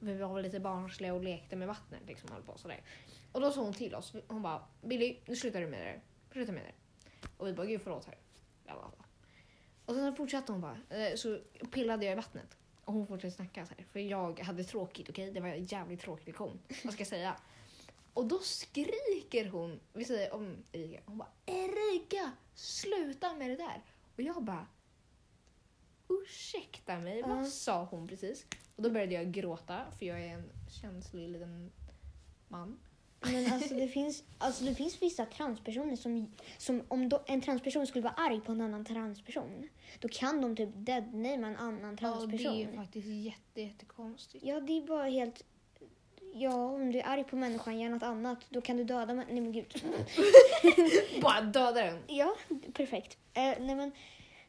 vi 0.00 0.14
var 0.14 0.42
lite 0.42 0.60
barnsliga 0.60 1.14
och 1.14 1.22
lekte 1.22 1.56
med 1.56 1.68
vattnet 1.68 2.00
liksom 2.06 2.30
höll 2.32 2.42
på 2.42 2.58
sådär. 2.58 2.82
Och 3.32 3.40
då 3.40 3.52
sa 3.52 3.60
hon 3.60 3.72
till 3.72 3.94
oss, 3.94 4.14
hon 4.28 4.42
bara 4.42 4.62
Billy 4.82 5.16
nu 5.26 5.36
slutar 5.36 5.60
du 5.60 5.66
med 5.66 5.80
det 5.80 5.84
där. 5.84 6.00
Sluta 6.32 6.52
med 6.52 6.62
det. 6.62 6.72
Och 7.36 7.46
vi 7.46 7.52
bara 7.52 7.66
gud 7.66 7.80
förlåt 7.84 8.04
här. 8.04 8.18
Och 9.86 9.94
sen 9.94 10.16
fortsatte 10.16 10.52
hon 10.52 10.60
bara, 10.60 10.78
eh, 10.90 11.14
så 11.16 11.38
pillade 11.72 12.04
jag 12.04 12.12
i 12.12 12.16
vattnet. 12.16 12.56
Och 12.84 12.92
hon 12.92 13.06
fortsatte 13.06 13.34
snacka 13.34 13.66
så 13.66 13.74
här, 13.78 13.84
för 13.92 14.00
jag 14.00 14.40
hade 14.40 14.64
tråkigt, 14.64 15.10
okej? 15.10 15.30
Det 15.30 15.40
var 15.40 15.48
en 15.48 15.64
jävligt 15.64 16.00
tråkig 16.00 16.26
lektion. 16.26 16.60
Vad 16.84 16.92
ska 16.92 17.00
jag 17.00 17.08
säga? 17.08 17.36
Och 18.14 18.26
då 18.26 18.38
skriker 18.38 19.48
hon, 19.48 19.80
vi 19.92 20.04
säger 20.04 20.34
om 20.34 20.56
Erika, 20.72 21.00
hon 21.06 21.18
bara 21.18 21.28
Erika, 21.46 22.32
sluta 22.54 23.34
med 23.34 23.50
det 23.50 23.56
där. 23.56 23.82
Och 24.16 24.22
jag 24.22 24.42
bara 24.44 24.66
ursäkta 26.08 26.98
mig, 26.98 27.18
Ja. 27.18 27.26
vad 27.28 27.48
sa 27.48 27.84
hon 27.84 28.08
precis? 28.08 28.46
Och 28.76 28.82
då 28.82 28.90
började 28.90 29.14
jag 29.14 29.32
gråta 29.32 29.80
för 29.98 30.06
jag 30.06 30.20
är 30.20 30.34
en 30.34 30.50
känslig 30.80 31.28
liten 31.28 31.72
man. 32.48 32.78
Men 33.20 33.52
alltså 33.52 33.74
det 33.74 33.88
finns, 33.88 34.24
alltså 34.38 34.64
det 34.64 34.74
finns 34.74 35.02
vissa 35.02 35.26
transpersoner 35.26 35.96
som, 35.96 36.32
som 36.58 36.82
om 36.88 37.08
då, 37.08 37.22
en 37.26 37.40
transperson 37.40 37.86
skulle 37.86 38.02
vara 38.02 38.14
arg 38.14 38.40
på 38.40 38.52
en 38.52 38.60
annan 38.60 38.84
transperson, 38.84 39.68
då 40.00 40.08
kan 40.08 40.40
de 40.40 40.56
typ 40.56 40.70
deadnamea 40.74 41.32
en 41.48 41.56
annan 41.56 41.80
Ja, 41.82 41.90
det 41.90 41.96
transperson. 41.96 42.54
är 42.56 42.76
faktiskt 42.76 43.06
jätte, 43.08 43.60
jättekonstigt. 43.62 44.44
Ja, 44.44 44.60
det 44.60 44.72
är 44.78 44.86
bara 44.86 45.04
helt... 45.08 45.44
Ja, 46.36 46.54
om 46.54 46.92
du 46.92 46.98
är 46.98 47.06
arg 47.06 47.24
på 47.24 47.36
människan, 47.36 47.80
gör 47.80 47.90
något 47.90 48.02
annat, 48.02 48.38
då 48.50 48.60
kan 48.60 48.76
du 48.76 48.84
döda 48.84 49.14
människan. 49.14 49.34
Nej 49.34 49.40
men 49.42 49.52
gud. 49.52 49.84
Bara 51.22 51.40
döda 51.40 51.72
den. 51.84 51.98
Ja, 52.06 52.34
perfekt. 52.72 53.18
Eh, 53.34 53.42
nej 53.42 53.74
men, 53.74 53.92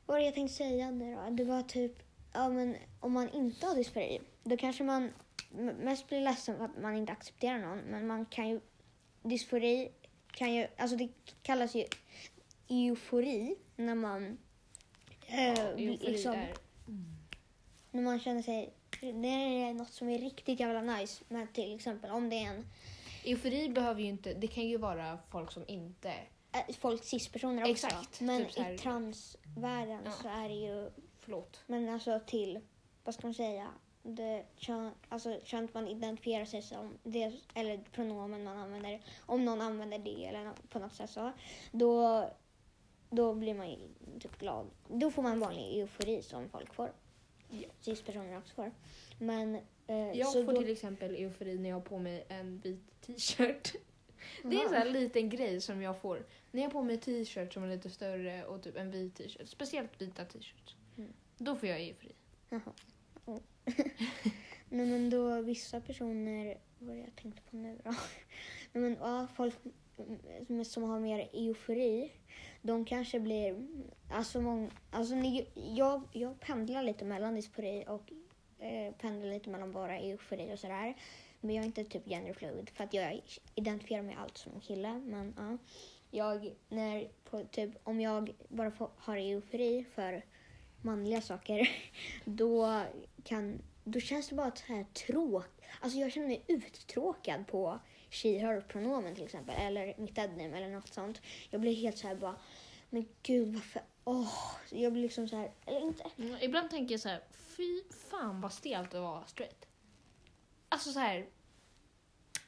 vad 0.05 0.15
var 0.15 0.19
det 0.19 0.25
jag 0.25 0.33
tänkte 0.33 0.55
säga 0.55 0.91
nu 0.91 1.15
då? 1.15 1.29
Det 1.29 1.43
var 1.43 1.61
typ, 1.61 1.91
ja 2.33 2.49
men 2.49 2.75
om 2.99 3.11
man 3.13 3.29
inte 3.29 3.65
har 3.67 3.75
dysfori, 3.75 4.21
då 4.43 4.57
kanske 4.57 4.83
man 4.83 5.11
mest 5.79 6.07
blir 6.07 6.21
ledsen 6.21 6.57
för 6.57 6.65
att 6.65 6.77
man 6.81 6.95
inte 6.95 7.11
accepterar 7.11 7.59
någon, 7.59 7.77
men 7.79 8.07
man 8.07 8.25
kan 8.25 8.49
ju, 8.49 8.59
dysfori 9.23 9.91
kan 10.31 10.53
ju, 10.53 10.67
alltså 10.77 10.97
det 10.97 11.09
kallas 11.41 11.75
ju 11.75 11.85
eufori 12.69 13.55
när 13.75 13.95
man, 13.95 14.37
eh, 15.27 15.47
Ja, 15.47 15.53
eufori 15.63 15.97
liksom, 16.11 16.33
är- 16.33 16.53
när 17.91 18.01
man 18.01 18.19
känner 18.19 18.41
sig, 18.41 18.73
det 19.01 19.27
är 19.63 19.73
något 19.73 19.91
som 19.93 20.09
är 20.09 20.19
riktigt 20.19 20.59
jävla 20.59 20.81
nice 20.95 21.23
med 21.27 21.53
till 21.53 21.75
exempel 21.75 22.11
om 22.11 22.29
det 22.29 22.35
är 22.35 22.49
en, 22.49 22.65
Eufori 23.25 23.69
behöver 23.69 24.01
ju 24.01 24.07
inte, 24.07 24.33
det 24.33 24.47
kan 24.47 24.67
ju 24.67 24.77
vara 24.77 25.17
folk 25.29 25.51
som 25.51 25.63
inte... 25.67 26.09
eh, 26.51 26.75
folk 26.79 27.03
cispersoner 27.03 27.61
också, 27.71 27.87
Exakt, 27.87 28.21
men 28.21 28.45
typ 28.45 28.57
här- 28.57 28.73
i 28.73 28.77
transvärlden 28.77 29.99
Ja. 30.05 30.11
så 30.11 30.27
är 30.27 30.49
det 30.49 30.55
ju 30.55 30.89
Förlåt. 31.19 31.61
Men 31.67 31.89
alltså 31.89 32.19
till, 32.27 32.59
vad 33.03 33.13
ska 33.15 33.27
man 33.27 33.33
säga, 33.33 33.67
det 34.03 34.45
kön, 34.57 34.91
alltså 35.09 35.39
könet 35.43 35.73
man 35.73 35.87
identifierar 35.87 36.45
sig 36.45 36.61
som, 36.61 36.97
det, 37.03 37.33
eller 37.53 37.77
pronomen 37.91 38.43
man 38.43 38.57
använder, 38.57 39.01
om 39.25 39.45
någon 39.45 39.61
använder 39.61 39.99
det 39.99 40.25
eller 40.25 40.51
på 40.69 40.79
något 40.79 40.93
sätt 40.93 41.09
så, 41.09 41.31
då, 41.71 42.25
då 43.09 43.33
blir 43.33 43.53
man 43.53 43.69
ju 43.69 43.77
typ 44.19 44.39
glad. 44.39 44.65
Då 44.87 45.11
får 45.11 45.21
man 45.23 45.39
vanlig 45.39 45.79
eufori 45.79 46.21
som 46.21 46.49
folk 46.49 46.73
får. 46.73 46.91
Cis-personer 47.79 48.37
också 48.37 48.53
får. 48.53 48.71
Men, 49.19 49.55
eh, 49.87 50.11
Jag 50.13 50.33
får 50.33 50.53
då, 50.53 50.61
till 50.61 50.71
exempel 50.71 51.15
eufori 51.15 51.57
när 51.57 51.69
jag 51.69 51.75
har 51.75 51.81
på 51.81 51.99
mig 51.99 52.25
en 52.29 52.59
vit 52.59 53.01
t-shirt. 53.01 53.75
Det 54.43 54.55
är 54.55 54.61
en 54.61 54.69
sån 54.69 54.77
här 54.77 54.89
liten 54.89 55.29
grej 55.29 55.61
som 55.61 55.81
jag 55.81 56.01
får. 56.01 56.25
När 56.51 56.61
jag 56.61 56.67
har 56.67 56.71
på 56.71 56.83
mig 56.83 56.97
t-shirt 56.97 57.53
som 57.53 57.63
är 57.63 57.67
lite 57.67 57.89
större 57.89 58.45
och 58.45 58.63
typ 58.63 58.77
en 58.77 58.91
vit 58.91 59.15
t-shirt, 59.15 59.47
speciellt 59.47 60.01
vita 60.01 60.25
t-shirts. 60.25 60.75
Mm. 60.97 61.13
Då 61.37 61.55
får 61.55 61.69
jag 61.69 61.81
eufori. 61.81 62.15
Jaha. 62.49 62.73
Oh. 63.25 63.39
Nej 64.69 64.85
men 64.85 65.09
då 65.09 65.41
vissa 65.41 65.81
personer, 65.81 66.57
vad 66.79 66.97
jag 66.97 67.15
tänkte 67.15 67.41
på 67.41 67.55
nu 67.57 67.79
då? 67.83 67.89
Nej, 68.71 68.83
men 68.83 68.97
ja, 68.99 69.27
folk 69.35 69.55
som 70.65 70.83
har 70.83 70.99
mer 70.99 71.29
eufori, 71.33 72.11
de 72.65 72.85
kanske 72.85 73.19
blir, 73.19 73.67
alltså, 74.09 74.41
många, 74.41 74.69
alltså 74.91 75.15
ni, 75.15 75.47
jag, 75.53 76.03
jag 76.11 76.39
pendlar 76.39 76.83
lite 76.83 77.05
mellan 77.05 77.35
dysfori 77.35 77.85
och 77.87 78.11
eh, 78.63 78.93
pendlar 78.93 79.29
lite 79.29 79.49
mellan 79.49 79.71
bara 79.71 79.99
eufori 79.99 80.53
och 80.53 80.59
sådär. 80.59 80.93
Men 81.41 81.55
jag 81.55 81.61
är 81.61 81.65
inte 81.65 81.83
typ 81.83 82.05
genderfluid 82.05 82.69
för 82.69 82.83
att 82.83 82.93
jag 82.93 83.21
identifierar 83.55 84.01
mig 84.01 84.15
allt 84.19 84.37
som 84.37 84.53
en 84.53 84.61
kille. 84.61 84.93
Men 84.93 85.33
ja, 85.37 85.57
jag, 86.11 86.53
när, 86.69 87.07
på, 87.29 87.43
typ, 87.43 87.71
om 87.83 88.01
jag 88.01 88.33
bara 88.49 88.71
får, 88.71 88.89
har 88.97 89.17
eufori 89.17 89.85
för 89.95 90.25
manliga 90.81 91.21
saker, 91.21 91.69
då, 92.25 92.81
kan, 93.23 93.61
då 93.83 93.99
känns 93.99 94.29
det 94.29 94.35
bara 94.35 94.51
så 94.55 94.73
här. 94.73 94.85
Alltså 95.79 95.99
jag 95.99 96.11
känner 96.11 96.27
mig 96.27 96.43
uttråkad 96.47 97.47
på 97.47 97.79
she, 98.09 98.39
her 98.39 98.61
pronomen 98.61 99.15
till 99.15 99.23
exempel, 99.23 99.55
eller 99.55 99.95
mitt 99.97 100.15
deadname 100.15 100.57
eller 100.57 100.69
något 100.69 100.93
sånt. 100.93 101.21
Jag 101.49 101.61
blir 101.61 101.75
helt 101.75 101.97
så 101.97 102.07
här 102.07 102.15
bara, 102.15 102.35
men 102.89 103.05
gud 103.23 103.53
varför 103.53 103.81
åh, 104.05 104.57
jag 104.69 104.93
blir 104.93 105.03
liksom 105.03 105.27
så 105.27 105.35
här, 105.35 105.51
eller 105.65 105.81
inte. 105.81 106.11
Mm, 106.17 106.37
Ibland 106.41 106.69
tänker 106.69 106.93
jag 106.93 107.01
så 107.01 107.09
här, 107.09 107.23
fy 107.31 107.83
fan 108.09 108.41
vad 108.41 108.53
stelt 108.53 108.91
det 108.91 108.99
var 108.99 109.23
straight. 109.27 109.67
Alltså 110.69 110.91
så 110.91 110.99
här. 110.99 111.29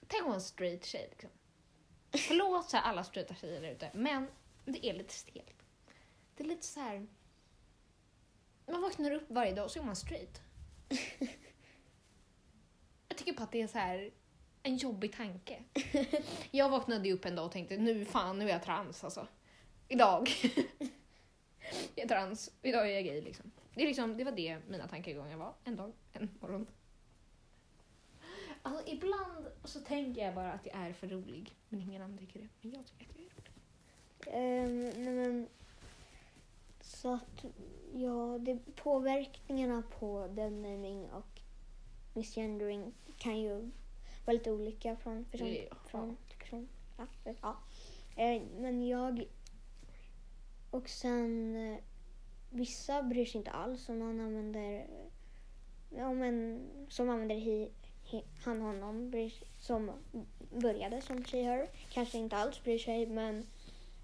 Tänk 0.08 0.26
om 0.26 0.34
en 0.34 0.42
straight 0.42 0.86
tjej 0.86 1.08
liksom. 1.10 1.30
Förlåt 2.12 2.70
så 2.70 2.78
här, 2.78 2.84
alla 2.84 3.04
straighta 3.04 3.36
tjejer 3.36 3.62
där 3.62 3.72
ute, 3.72 3.92
men 3.94 4.28
det 4.66 4.86
är 4.86 4.94
lite 4.94 5.14
stelt. 5.14 5.64
Det 6.36 6.44
är 6.44 6.48
lite 6.48 6.66
så 6.66 6.80
här. 6.80 7.08
Man 8.66 8.82
vaknar 8.82 9.12
upp 9.12 9.26
varje 9.28 9.54
dag 9.54 9.66
och 9.66 9.72
så 9.72 9.80
är 9.80 9.84
man 9.84 9.96
straight. 9.96 10.42
Jag 13.08 13.18
tycker 13.18 13.34
på 13.34 13.44
att 13.44 13.52
det 13.52 13.62
är 13.62 13.68
så 13.68 13.78
här 13.78 14.12
en 14.68 14.78
jobbig 14.78 15.14
tanke. 15.14 15.64
Jag 16.52 16.70
vaknade 16.70 17.12
upp 17.12 17.26
en 17.26 17.36
dag 17.36 17.46
och 17.46 17.52
tänkte 17.52 17.78
nu 17.78 18.06
fan, 18.06 18.40
nu 18.40 18.46
är 18.46 18.50
jag 18.50 18.64
trans 18.64 19.04
alltså. 19.04 19.28
Idag. 19.88 20.30
jag 21.96 22.04
är 22.04 22.08
trans, 22.08 22.52
idag 22.62 22.92
är 22.92 22.96
jag 22.96 23.06
gay 23.06 23.22
liksom. 23.22 23.52
Det, 23.74 23.82
är 23.82 23.88
liksom, 23.88 24.18
det 24.18 24.24
var 24.24 24.32
det 24.32 24.60
mina 24.70 24.88
tankegångar 24.88 25.38
var. 25.38 25.54
En 25.64 25.76
dag, 25.76 25.94
en 26.14 26.30
morgon. 26.40 26.68
Alltså, 28.62 28.92
ibland 28.92 29.48
så 29.64 29.80
tänker 29.80 30.26
jag 30.26 30.36
bara 30.36 30.52
att 30.52 30.66
jag 30.66 30.76
är 30.76 30.94
för 30.94 31.08
rolig. 31.08 31.56
Men 31.70 31.82
ingen 31.82 32.02
annan 32.02 32.18
tycker 32.18 32.40
det. 32.40 32.48
Men 32.62 32.72
jag 32.72 32.86
tycker 32.86 33.10
att 33.10 33.18
jag 33.18 33.26
är 33.26 33.30
rolig. 33.30 33.52
Ehm, 34.32 35.04
nej 35.04 35.14
men, 35.14 35.48
så 36.82 37.14
att, 37.14 37.46
ja, 37.94 38.38
det, 38.40 38.76
påverkningarna 38.76 39.84
på 40.00 40.28
denaming 40.28 41.12
och 41.12 41.40
misgendering 42.14 42.94
kan 43.18 43.40
ju 43.40 43.72
vara 44.28 44.34
lite 44.34 44.52
olika 44.52 44.96
från 44.96 45.26
person 45.26 45.56
Ja. 45.70 45.76
från 45.86 46.18
till 46.30 46.38
person. 46.38 46.68
Ja, 46.98 47.06
ja. 47.42 47.58
Eh, 48.24 48.42
men 48.58 48.88
jag... 48.88 49.24
Och 50.72 50.90
sen... 50.90 51.56
eh, 51.56 51.80
Vissa 52.50 53.04
bryr 53.04 53.26
sig 53.26 53.38
inte 53.38 53.52
alls 53.52 53.90
om 53.90 54.00
någon 54.00 54.20
använder... 54.20 54.88
Ja, 55.90 56.14
men 56.14 56.68
som 56.90 57.10
använder 57.10 57.36
hi, 57.36 57.70
hi, 58.04 58.24
han, 58.44 58.62
honom, 58.62 59.10
bryr, 59.12 59.34
som 59.60 59.92
började 60.52 61.02
som 61.02 61.26
tjej, 61.26 61.44
her, 61.44 61.68
kanske 61.90 62.18
inte 62.18 62.38
alls 62.38 62.64
bryr 62.64 62.80
sig, 62.80 63.06
men 63.06 63.46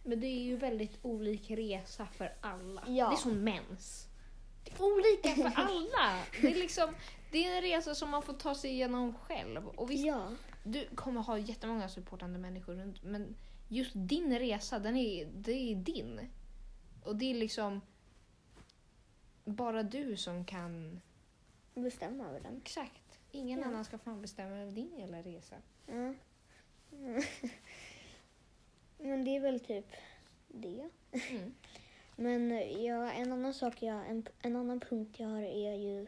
Men 0.04 0.20
det 0.20 0.28
är 0.28 0.44
ju 0.44 0.56
väldigt 0.56 0.98
olika 1.02 1.56
resa 1.56 2.08
för 2.18 2.34
alla. 2.42 2.84
Ja. 2.88 3.10
Det 3.10 3.16
är 3.16 3.18
som 3.18 3.44
mens. 3.44 4.08
Det 4.64 4.72
är 4.72 4.84
olika 4.84 5.30
för 5.30 5.52
alla. 5.62 6.24
Det 6.42 6.48
är 6.48 6.56
liksom 6.56 6.96
det 7.34 7.46
är 7.46 7.56
en 7.56 7.62
resa 7.62 7.96
som 7.96 8.10
man 8.10 8.22
får 8.22 8.34
ta 8.34 8.56
sig 8.56 8.72
igenom 8.72 9.14
själv. 9.14 9.68
Och 9.68 9.92
visst, 9.92 10.06
ja. 10.06 10.30
du 10.64 10.88
kommer 10.96 11.22
ha 11.22 11.38
jättemånga 11.38 11.90
supportande 11.90 12.40
människor 12.40 12.74
runt 12.74 13.04
men 13.04 13.36
just 13.68 13.92
din 13.96 14.40
resa, 14.40 14.80
den 14.80 14.98
är, 14.98 15.26
det 15.26 15.52
är 15.52 15.76
din. 15.76 16.30
Och 17.04 17.16
det 17.16 17.26
är 17.32 17.36
liksom 17.36 17.82
bara 19.46 19.84
du 19.84 20.18
som 20.18 20.46
kan... 20.46 21.02
bestämma 21.76 22.30
över 22.30 22.40
den. 22.40 22.58
Exakt. 22.58 23.20
Ingen 23.32 23.60
Ja. 23.60 23.66
annan 23.66 23.86
ska 23.86 23.98
fan 23.98 24.22
bestämma 24.22 24.56
över 24.56 24.72
din 24.72 25.00
jävla 25.00 25.22
resa. 25.22 25.56
Ja. 25.86 26.14
Mm. 26.92 27.22
Men 28.98 29.26
det 29.26 29.36
är 29.36 29.40
väl 29.40 29.60
typ 29.60 29.92
det. 30.48 30.90
Mm. 31.12 31.54
Men 32.16 32.52
ja, 32.84 33.12
en 33.12 33.32
annan 33.32 33.54
sak 33.54 33.82
jag, 33.82 34.10
en, 34.10 34.28
en 34.42 34.56
annan 34.56 34.80
punkt 34.80 35.20
jag 35.20 35.28
har 35.28 35.42
är 35.42 35.76
ju 35.76 36.08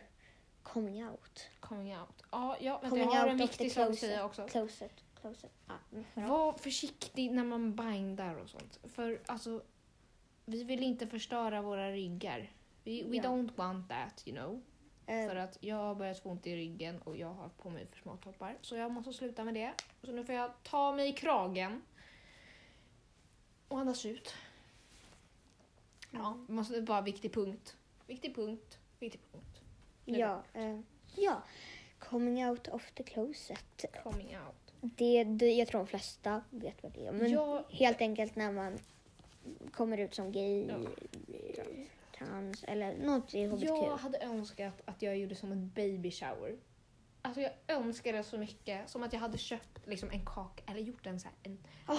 coming 0.65 1.07
out. 1.07 1.47
Coming 1.59 1.97
out. 1.97 2.23
Ja, 2.31 2.57
ja 2.59 2.79
vänta, 2.79 2.97
jag 2.97 3.05
har 3.05 3.27
en 3.27 3.37
viktig 3.37 3.71
sak 3.71 3.89
att 3.89 3.97
säga 3.99 4.25
också. 4.25 4.47
Closet. 4.47 5.03
Closet. 5.21 5.51
Ja, 5.67 5.73
mm. 5.91 6.29
Var 6.29 6.53
försiktig 6.53 7.31
när 7.31 7.43
man 7.43 7.75
bindar 7.75 8.35
och 8.35 8.49
sånt. 8.49 8.79
För 8.83 9.21
alltså, 9.25 9.63
vi 10.45 10.63
vill 10.63 10.83
inte 10.83 11.07
förstöra 11.07 11.61
våra 11.61 11.91
ryggar. 11.91 12.39
We, 12.83 13.03
we 13.03 13.15
Ja. 13.17 13.23
don't 13.23 13.55
want 13.55 13.89
that, 13.89 14.23
you 14.27 14.37
know. 14.37 14.61
Eh, 15.07 15.27
För 15.27 15.35
att 15.35 15.57
jag 15.61 15.75
har 15.75 15.95
börjat 15.95 16.19
få 16.19 16.29
ont 16.29 16.47
i 16.47 16.55
ryggen 16.55 17.01
och 17.01 17.17
jag 17.17 17.33
har 17.33 17.49
på 17.49 17.69
mig 17.69 17.87
för 17.87 17.99
små 17.99 18.17
toppar. 18.17 18.57
Så 18.61 18.75
jag 18.75 18.91
måste 18.91 19.13
sluta 19.13 19.43
med 19.43 19.53
det. 19.53 19.73
Så 20.03 20.11
nu 20.11 20.25
får 20.25 20.35
jag 20.35 20.51
ta 20.63 20.91
mig 20.95 21.09
i 21.09 21.13
kragen. 21.13 21.81
Och 23.67 23.79
andas 23.79 24.05
ut. 24.05 24.33
Ja, 26.11 26.37
måste 26.47 26.81
bara 26.81 27.01
viktig 27.01 27.33
punkt. 27.33 27.75
Viktig 28.07 28.35
punkt. 28.35 28.79
Viktig 28.99 29.21
punkt. 29.31 29.54
Ja, 30.05 30.43
eh, 30.53 30.79
ja, 31.15 31.41
coming 31.99 32.45
out 32.49 32.67
of 32.67 32.91
the 32.91 33.03
closet. 33.03 33.85
Coming 34.03 34.37
out. 34.37 34.55
Det, 34.97 35.23
det, 35.23 35.53
jag 35.53 35.67
tror 35.67 35.79
de 35.79 35.87
flesta 35.87 36.41
vet 36.49 36.83
vad 36.83 36.91
det 36.93 37.07
är. 37.07 37.11
Men 37.11 37.31
Jag- 37.31 37.63
helt 37.69 38.01
enkelt 38.01 38.35
när 38.35 38.51
man 38.51 38.77
kommer 39.71 39.97
ut 39.97 40.15
som 40.15 40.31
gay, 40.31 40.67
Ja. 40.67 40.77
trans 42.17 42.63
eller 42.63 42.97
något 42.97 43.33
i 43.33 43.45
hbtq. 43.47 43.63
Jag 43.63 43.97
hade 43.97 44.17
önskat 44.23 44.81
att 44.85 45.01
jag 45.01 45.17
gjorde 45.17 45.35
som 45.35 45.51
en 45.51 45.69
baby 45.69 46.11
shower. 46.11 46.55
Alltså 47.21 47.41
jag 47.41 47.51
önskar 47.67 48.13
det 48.13 48.23
så 48.23 48.37
mycket. 48.37 48.89
Som 48.89 49.03
att 49.03 49.13
jag 49.13 49.19
hade 49.19 49.37
köpt 49.37 49.87
liksom 49.87 50.09
en 50.09 50.25
kaka 50.25 50.63
eller 50.71 50.79
gjort 50.81 51.05
en, 51.05 51.19
så 51.19 51.27
här, 51.27 51.35
en, 51.43 51.57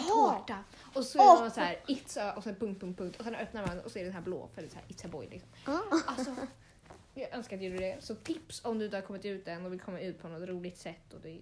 tårta. 0.09 0.65
Och 0.95 1.05
så 1.05 1.41
är 1.41 1.45
det 1.45 1.51
så 1.51 1.61
här, 1.61 1.77
it's 1.87 2.21
a, 2.21 2.35
och 2.37 2.43
sen 2.45 2.57
punkt, 2.57 2.81
punkt, 2.81 2.99
punkt. 2.99 3.17
Och 3.19 3.25
sen 3.25 3.35
öppnar 3.35 3.67
man 3.67 3.81
och 3.81 3.91
så 3.91 3.99
är 3.99 4.03
det 4.03 4.09
den 4.09 4.15
här 4.15 4.23
blå 4.23 4.49
för 4.55 4.63
det 4.63 4.69
är 4.69 4.71
så 4.71 4.77
här, 4.77 4.85
it's 4.89 5.07
a 5.07 5.09
boy 5.13 5.29
liksom. 5.29 5.49
Ah. 5.65 5.81
Alltså, 6.07 6.37
jag 7.21 7.33
önskar 7.35 7.57
att 7.57 7.63
jag 7.63 7.73
gjorde 7.73 7.85
det. 7.85 7.97
Så 8.01 8.15
tips 8.15 8.65
om 8.65 8.79
du 8.79 8.85
inte 8.85 8.97
har 8.97 9.03
kommit 9.03 9.25
ut 9.25 9.49
än 9.49 9.65
och 9.67 9.73
vill 9.73 9.81
komma 9.81 10.01
ut 10.01 10.19
på 10.23 10.29
något 10.29 10.49
roligt 10.49 10.79
sätt. 10.79 11.13
Och 11.15 11.21
det, 11.21 11.41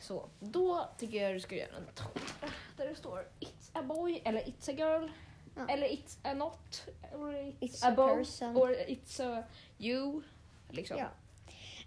så. 0.00 0.28
Då 0.40 0.88
tycker 0.98 1.22
jag 1.22 1.34
du 1.34 1.40
ska 1.40 1.54
göra 1.56 1.76
en 1.76 1.86
tårta 1.94 2.46
där 2.76 2.88
det 2.88 2.94
står 2.94 3.28
It's 3.40 3.70
a 3.72 3.82
boy 3.82 4.22
eller 4.24 4.40
It's 4.40 4.70
a 4.70 4.72
girl. 4.72 5.10
Ja. 5.56 5.68
Eller 5.68 5.86
It's 5.88 6.18
a 6.22 6.34
not. 6.34 6.86
Or 7.14 7.32
it's, 7.34 7.58
It's 7.60 7.88
a, 7.88 7.94
both. 7.96 8.16
person. 8.18 8.56
Or 8.56 8.68
It's 8.70 9.22
a 9.38 9.44
you. 9.78 10.22
Liksom. 10.70 10.98
Ja. 10.98 11.08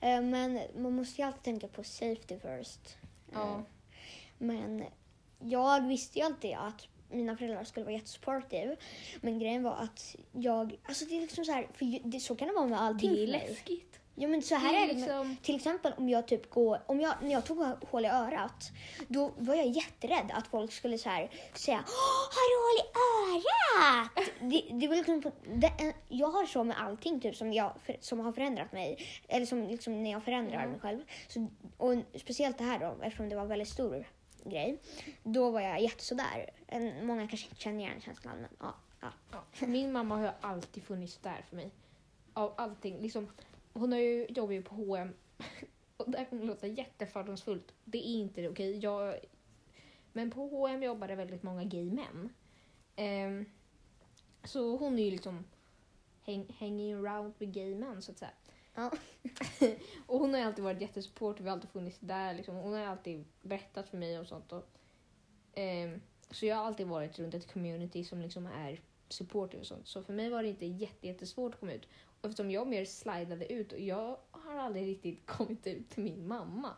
Eh, 0.07 0.21
Men 0.21 0.59
man 0.75 0.95
måste 0.95 1.21
ju 1.21 1.27
alltid 1.27 1.43
tänka 1.43 1.67
på 1.67 1.83
safety 1.83 2.39
first. 2.39 2.97
Eh, 3.31 3.33
Ja. 3.33 3.63
Men 4.37 4.83
jag 5.39 5.87
visste 5.87 6.19
ju 6.19 6.25
alltid 6.25 6.53
att 6.55 6.87
mina 7.13 7.37
föräldrar 7.37 7.63
skulle 7.63 7.83
vara 7.83 7.93
jättesupportive. 7.95 8.75
Men 9.21 9.39
grejen 9.39 9.63
var 9.63 9.75
att 9.75 10.15
jag, 10.31 10.75
alltså 10.85 11.05
det 11.05 11.17
är 11.17 11.21
liksom 11.21 11.45
så 11.45 11.51
här, 11.51 11.67
för 11.73 12.09
det, 12.09 12.19
så 12.19 12.35
kan 12.35 12.47
det 12.47 12.53
vara 12.53 12.67
med 12.67 12.81
allting 12.81 13.13
Det 13.13 13.23
är 13.23 13.27
läskigt. 13.27 13.99
Ja 14.15 14.27
men 14.27 14.41
så 14.41 14.55
här 14.55 14.73
det 14.73 14.79
är 14.79 14.83
är 14.83 14.87
det 14.87 14.93
liksom... 14.93 15.37
till 15.41 15.55
exempel 15.55 15.93
om 15.97 16.09
jag 16.09 16.27
typ 16.27 16.49
går, 16.49 16.81
om 16.85 16.99
jag, 17.01 17.13
när 17.21 17.31
jag 17.31 17.45
tog 17.45 17.57
hål 17.89 18.05
i 18.05 18.07
örat, 18.07 18.71
då 19.07 19.31
var 19.37 19.55
jag 19.55 19.67
jätterädd 19.67 20.31
att 20.33 20.47
folk 20.47 20.71
skulle 20.71 20.97
så 20.97 21.09
här 21.09 21.29
säga 21.53 21.77
har 21.87 22.49
du 22.49 22.55
hål 22.63 22.85
i 22.85 22.89
örat? 23.29 24.29
Det, 24.51 24.79
det 24.79 24.87
var 24.87 24.95
liksom, 24.95 25.21
på- 25.21 25.31
det, 25.55 25.93
jag 26.09 26.27
har 26.27 26.45
så 26.45 26.63
med 26.63 26.81
allting 26.81 27.19
typ 27.19 27.35
som, 27.35 27.53
jag, 27.53 27.73
som 27.99 28.19
har 28.19 28.31
förändrat 28.31 28.71
mig, 28.71 28.97
eller 29.27 29.45
som 29.45 29.63
liksom 29.63 30.03
när 30.03 30.11
jag 30.11 30.23
förändrar 30.23 30.57
Mm. 30.59 30.71
mig 30.71 30.79
själv. 30.79 31.01
Så, 31.27 31.47
och 31.77 31.93
speciellt 32.19 32.57
det 32.57 32.63
här 32.63 32.79
då, 32.79 32.95
eftersom 33.03 33.29
det 33.29 33.35
var 33.35 33.45
väldigt 33.45 33.67
stor 33.69 34.07
grej, 34.49 34.77
då 35.23 35.51
var 35.51 35.61
jag 35.61 35.81
jättesådär. 35.81 36.49
En, 36.67 37.05
många 37.05 37.27
kanske 37.27 37.47
inte 37.47 37.61
känner 37.61 37.79
igen 37.79 38.01
känslan 38.01 38.37
men 38.37 38.49
ja. 38.59 38.75
ja. 39.01 39.11
Ja. 39.31 39.67
Min 39.67 39.91
mamma 39.91 40.15
har 40.15 40.23
ju 40.23 40.31
alltid 40.41 40.83
funnits 40.83 41.17
där 41.17 41.41
för 41.49 41.55
mig. 41.55 41.71
Av 42.33 42.53
allting. 42.57 43.01
Liksom, 43.01 43.27
hon 43.73 43.91
har 43.91 43.99
ju, 43.99 44.25
jobbar 44.29 44.53
ju 44.53 44.61
på 44.61 44.75
H&M 44.75 45.13
och 45.97 46.11
det 46.11 46.17
här 46.17 46.25
kommer 46.25 46.45
låta 46.45 46.67
jättefördomsfullt. 46.67 47.73
Det 47.83 47.97
är 47.97 48.13
inte 48.19 48.41
det, 48.41 48.49
okej? 48.49 48.77
Jag, 48.77 49.15
men 50.13 50.31
på 50.31 50.47
H&M 50.47 50.83
jobbar 50.83 51.07
det 51.07 51.15
väldigt 51.15 51.43
många 51.43 51.63
gay 51.63 51.91
män. 51.91 52.29
Um, 52.97 53.45
så 54.43 54.77
hon 54.77 54.99
är 54.99 55.03
ju 55.03 55.11
liksom 55.11 55.45
häng, 56.21 56.55
hanging 56.59 56.93
around 56.93 57.33
with 57.37 57.51
gay 57.51 57.75
män 57.75 58.01
så 58.01 58.11
att 58.11 58.17
säga. 58.17 58.31
Ja. 58.75 58.91
och 60.05 60.19
hon 60.19 60.33
har 60.33 60.39
ju 60.39 60.45
alltid 60.45 60.63
varit 60.63 60.81
jättesupportive, 60.81 61.49
har 61.49 61.55
alltid 61.55 61.69
funnits 61.69 61.99
där. 61.99 62.33
Liksom. 62.33 62.55
Hon 62.55 62.73
har 62.73 62.79
ju 62.79 62.85
alltid 62.85 63.25
berättat 63.41 63.89
för 63.89 63.97
mig 63.97 64.19
och 64.19 64.27
sånt. 64.27 64.51
Och, 64.51 64.63
ehm, 65.53 66.01
så 66.31 66.45
jag 66.45 66.55
har 66.55 66.65
alltid 66.65 66.87
varit 66.87 67.19
runt 67.19 67.33
ett 67.33 67.53
community 67.53 68.03
som 68.03 68.21
liksom 68.21 68.45
är 68.45 68.81
supportive 69.09 69.61
och 69.61 69.67
sånt. 69.67 69.87
Så 69.87 70.03
för 70.03 70.13
mig 70.13 70.29
var 70.29 70.43
det 70.43 70.49
inte 70.49 70.65
jätte, 70.65 71.07
jättesvårt 71.07 71.53
att 71.53 71.59
komma 71.59 71.73
ut. 71.73 71.87
Och 72.21 72.29
eftersom 72.29 72.51
jag 72.51 72.67
mer 72.67 72.85
slidade 72.85 73.53
ut 73.53 73.71
och 73.71 73.79
jag 73.79 74.17
har 74.31 74.55
aldrig 74.55 74.87
riktigt 74.87 75.25
kommit 75.25 75.67
ut 75.67 75.89
till 75.89 76.03
min 76.03 76.27
mamma. 76.27 76.69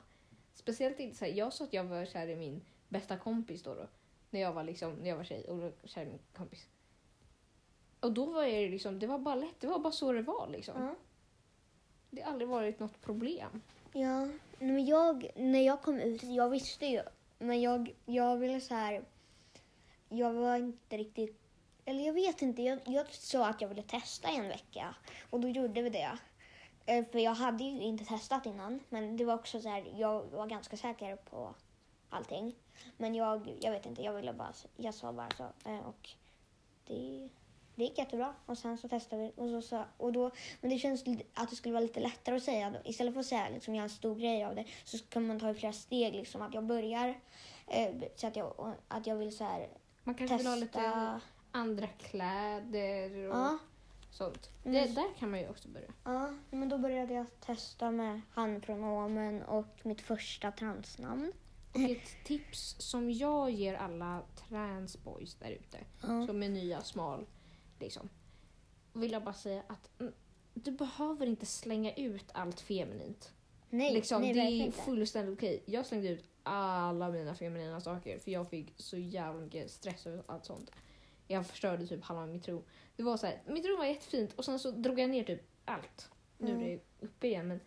Speciellt 0.54 1.00
inte 1.00 1.18
så 1.18 1.26
här, 1.26 1.32
jag 1.32 1.54
sa 1.54 1.64
att 1.64 1.74
jag 1.74 1.84
var 1.84 2.06
kär 2.06 2.28
i 2.28 2.36
min 2.36 2.62
bästa 2.90 3.18
kompis 3.18 3.64
då, 3.64 3.76
då 3.76 3.88
när 4.30 4.42
jag 4.42 4.54
var 4.54 4.64
liksom, 4.64 4.94
när 4.94 5.10
jag 5.10 5.18
var 5.18 5.24
tjej 5.24 5.44
och 5.44 5.72
kär 5.84 6.02
i 6.02 6.06
min 6.06 6.20
kompis. 6.38 6.68
Och 8.00 8.12
då 8.12 8.26
var 8.26 8.46
det 8.46 8.70
liksom, 8.70 9.00
det 9.00 9.08
var 9.08 9.20
bara 9.20 9.36
lätt, 9.36 9.60
det 9.60 9.68
var 9.68 9.80
bara 9.80 9.94
så 9.94 10.12
det 10.12 10.22
var 10.22 10.48
liksom. 10.52 10.82
Ja. 10.84 10.96
Det 12.16 12.22
har 12.22 12.32
aldrig 12.32 12.50
varit 12.50 12.80
något 12.80 13.02
problem. 13.02 13.62
Ja, 13.94 14.28
men 14.60 14.86
jag, 14.86 15.32
när 15.36 15.60
jag 15.60 15.82
kom 15.82 16.00
ut, 16.00 16.24
jag 16.24 16.50
visste 16.50 16.86
ju, 16.86 17.02
men 17.40 17.62
jag, 17.62 17.96
jag 18.06 18.38
ville 18.38 18.62
så 18.62 18.76
här, 18.76 19.04
jag 20.10 20.34
var 20.34 20.56
inte 20.56 20.98
riktigt, 20.98 21.40
eller 21.86 22.06
jag 22.06 22.14
vet 22.14 22.42
inte, 22.42 22.62
jag, 22.62 22.80
jag 22.86 23.14
sa 23.14 23.48
att 23.48 23.62
jag 23.62 23.68
ville 23.68 23.82
testa 23.82 24.32
i 24.32 24.36
en 24.36 24.48
vecka 24.48 24.96
och 25.30 25.40
då 25.40 25.48
gjorde 25.48 25.82
vi 25.82 25.90
det. 25.90 26.18
Eh, 26.86 27.06
för 27.12 27.20
jag 27.20 27.34
hade 27.34 27.64
ju 27.64 27.82
inte 27.82 28.06
testat 28.06 28.46
innan, 28.46 28.80
men 28.90 29.18
det 29.18 29.26
var 29.26 29.34
också 29.34 29.62
så 29.62 29.70
här, 29.70 29.94
jag 29.96 30.24
var 30.24 30.48
ganska 30.48 30.78
säker 30.78 31.16
på 31.16 31.56
allting. 32.10 32.56
Men 32.98 33.16
jag, 33.16 33.58
jag 33.62 33.72
vet 33.72 33.86
inte, 33.86 34.02
jag 34.02 34.14
ville 34.14 34.34
bara, 34.34 34.54
jag 34.78 34.94
sa 34.94 35.14
bara 35.14 35.30
så 35.38 35.70
eh, 35.70 35.80
och 35.80 36.10
det, 36.88 37.30
det 37.76 37.84
gick 37.84 37.98
jättebra. 37.98 38.34
Och 38.46 38.58
sen 38.58 38.78
så 38.78 38.88
testade 38.88 39.22
vi. 39.22 39.32
Och 39.36 39.50
så, 39.50 39.62
så, 39.62 39.84
och 39.98 40.14
då, 40.14 40.32
men 40.62 40.70
det 40.70 40.78
känns 40.78 41.04
att 41.34 41.50
det 41.50 41.56
skulle 41.56 41.74
vara 41.74 41.82
lite 41.84 42.00
lättare 42.00 42.36
att 42.36 42.44
säga. 42.44 42.70
Då. 42.70 42.90
Istället 42.90 43.14
för 43.14 43.20
att 43.20 43.26
säga 43.26 43.50
liksom, 43.50 43.76
göra 43.76 43.84
en 43.84 43.90
stor 43.90 44.16
grej 44.16 44.46
av 44.46 44.56
det 44.56 44.66
så 44.84 44.98
kan 44.98 45.28
man 45.28 45.40
ta 45.40 45.50
i 45.50 45.54
flera 45.54 45.74
steg. 45.74 46.14
Liksom, 46.14 46.42
att 46.42 46.54
jag 46.54 46.64
börjar 46.64 47.20
eh, 47.68 47.96
så 48.16 48.28
att 48.28 48.36
jag, 48.36 48.60
och- 48.60 48.74
att 48.88 49.08
jag 49.08 49.16
vill 49.16 49.38
så 49.38 49.44
här, 49.44 49.68
Man 50.04 50.16
kanske 50.16 50.38
vill 50.38 50.48
ha 50.48 50.56
lite 50.56 50.74
testa. 50.74 51.22
andra 51.52 51.88
kläder 51.88 53.30
och 53.30 53.36
Ja, 53.36 53.58
sånt. 54.12 54.50
Mm. 54.66 54.74
Det, 54.88 54.94
där 54.96 55.08
kan 55.20 55.32
man 55.32 55.40
ju 55.40 55.50
också 55.50 55.68
börja. 55.68 55.88
ja, 56.04 56.34
men 56.52 56.70
då 56.70 56.78
började 56.78 57.14
jag 57.14 57.26
testa 57.40 57.92
med 57.92 58.22
handpronomen 58.34 59.44
och 59.44 59.68
mitt 59.84 60.02
första 60.02 60.52
transnamn. 60.52 61.32
Och 61.74 61.82
ett 61.82 62.24
tips 62.26 62.76
som 62.80 63.12
jag 63.12 63.50
ger 63.52 63.74
alla 63.76 64.22
transboys 64.50 65.36
där 65.36 65.50
ute, 65.52 65.78
Ja. 66.02 66.26
som 66.28 66.44
är 66.44 66.50
nya, 66.50 66.82
smal, 66.82 67.26
liksom. 67.80 68.10
Vill 68.94 69.12
jag 69.12 69.24
bara 69.24 69.34
säga 69.34 69.64
att 69.68 69.90
mm, 70.00 70.14
du 70.54 70.72
behöver 70.72 71.26
inte 71.26 71.46
slänga 71.46 71.94
ut 71.94 72.26
allt 72.32 72.60
feminint. 72.60 73.34
Nej, 73.70 73.94
liksom, 73.94 74.22
nej 74.22 74.34
det 74.34 74.40
är 74.40 74.50
inte. 74.50 74.78
fullständigt 74.82 75.38
okej. 75.38 75.64
Jag 75.66 75.86
slängde 75.86 76.08
ut 76.10 76.26
alla 76.44 77.12
mina 77.12 77.36
feminina 77.36 77.82
saker 77.82 78.20
för 78.20 78.32
jag 78.32 78.50
fick 78.50 78.74
så 78.78 78.98
jävla 78.98 79.42
mycket 79.42 79.72
stress 79.72 80.08
över 80.08 80.24
allt 80.28 80.46
sånt. 80.46 80.72
Jag 81.28 81.48
förstörde 81.48 81.88
typ 81.88 82.04
halva 82.04 82.26
mitt 82.26 82.48
rum. 82.48 82.64
Det 82.96 83.04
var 83.04 83.18
så 83.18 83.26
här, 83.28 83.42
mitt 83.48 83.66
rum 83.66 83.78
var 83.78 83.86
jättefint 83.86 84.34
och 84.34 84.46
sen 84.46 84.60
så 84.60 84.72
drog 84.72 85.00
jag 85.00 85.10
ner 85.10 85.24
typ 85.24 85.42
allt. 85.66 86.10
Nu 86.38 86.48
är 86.52 86.56
Mm. 86.56 86.68
det 87.00 87.06
uppe 87.06 87.28
igen 87.28 87.48
men 87.48 87.60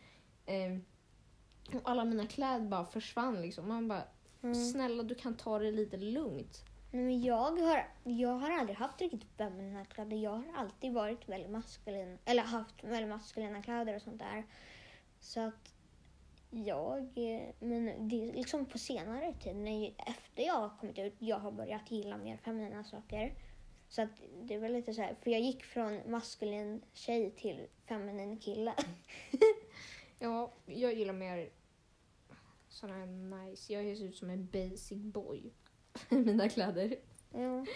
och 1.75 1.81
alla 1.90 2.05
mina 2.05 2.27
kläder 2.27 2.66
bara 2.68 2.85
försvann 2.85 3.42
liksom. 3.42 3.68
Man 3.68 3.88
bara, 3.88 4.03
Mm. 4.42 4.55
snälla 4.55 5.03
du 5.03 5.14
kan 5.14 5.37
ta 5.37 5.59
det 5.59 5.71
lite 5.71 5.97
lugnt. 5.97 6.64
Nej, 6.90 7.05
men 7.05 7.22
jag, 7.22 7.51
har, 7.61 7.87
jag 8.05 8.29
har 8.29 8.51
aldrig 8.51 8.79
haft 8.79 9.01
riktigt 9.01 9.24
feminina 9.37 9.85
kläder. 9.85 10.16
Jag 10.16 10.31
har 10.31 10.44
alltid 10.57 10.92
varit 10.92 11.29
väldigt 11.29 11.51
maskulin. 11.51 12.18
Eller 12.24 12.42
haft 12.42 12.85
väldigt 12.85 13.09
maskulina 13.09 13.62
kläder 13.62 13.96
och 13.96 14.03
sånt 14.03 14.18
där. 14.18 14.44
Så 15.20 15.40
att 15.40 15.74
jag... 16.51 17.12
Men 17.59 18.09
det 18.09 18.22
är 18.22 18.33
liksom 18.33 18.66
på 18.66 18.79
senare 18.79 19.35
tid, 19.40 19.57
när, 19.57 19.94
efter 20.07 20.42
jag 20.42 20.55
har 20.55 20.70
kommit 20.81 20.98
ut, 20.98 21.14
jag 21.18 21.38
har 21.38 21.53
börjat 21.53 21.90
gilla 21.90 22.16
mer 22.16 22.37
feminina 22.37 22.85
saker. 22.85 23.35
Så 23.88 24.03
att 24.03 24.22
det 24.42 24.59
var 24.59 24.68
lite 24.68 24.94
så 24.94 25.03
här, 25.03 25.16
för 25.22 25.31
jag 25.31 25.40
gick 25.40 25.64
från 25.64 26.11
maskulin 26.11 26.83
tjej 26.92 27.31
till 27.31 27.66
feminin 27.87 28.38
kille. 28.38 28.74
Ja, 30.20 30.53
jag 30.66 30.94
gillar 30.94 31.12
mer 31.12 31.51
sådana 32.68 32.98
här 32.98 33.07
nice. 33.07 33.72
Jag 33.72 33.96
ser 33.96 34.05
ut 34.05 34.16
som 34.16 34.31
en 34.31 34.46
basic 34.46 34.98
boy. 34.98 35.53
mina 36.09 36.49
kläder. 36.49 36.97
Ja. 37.33 37.67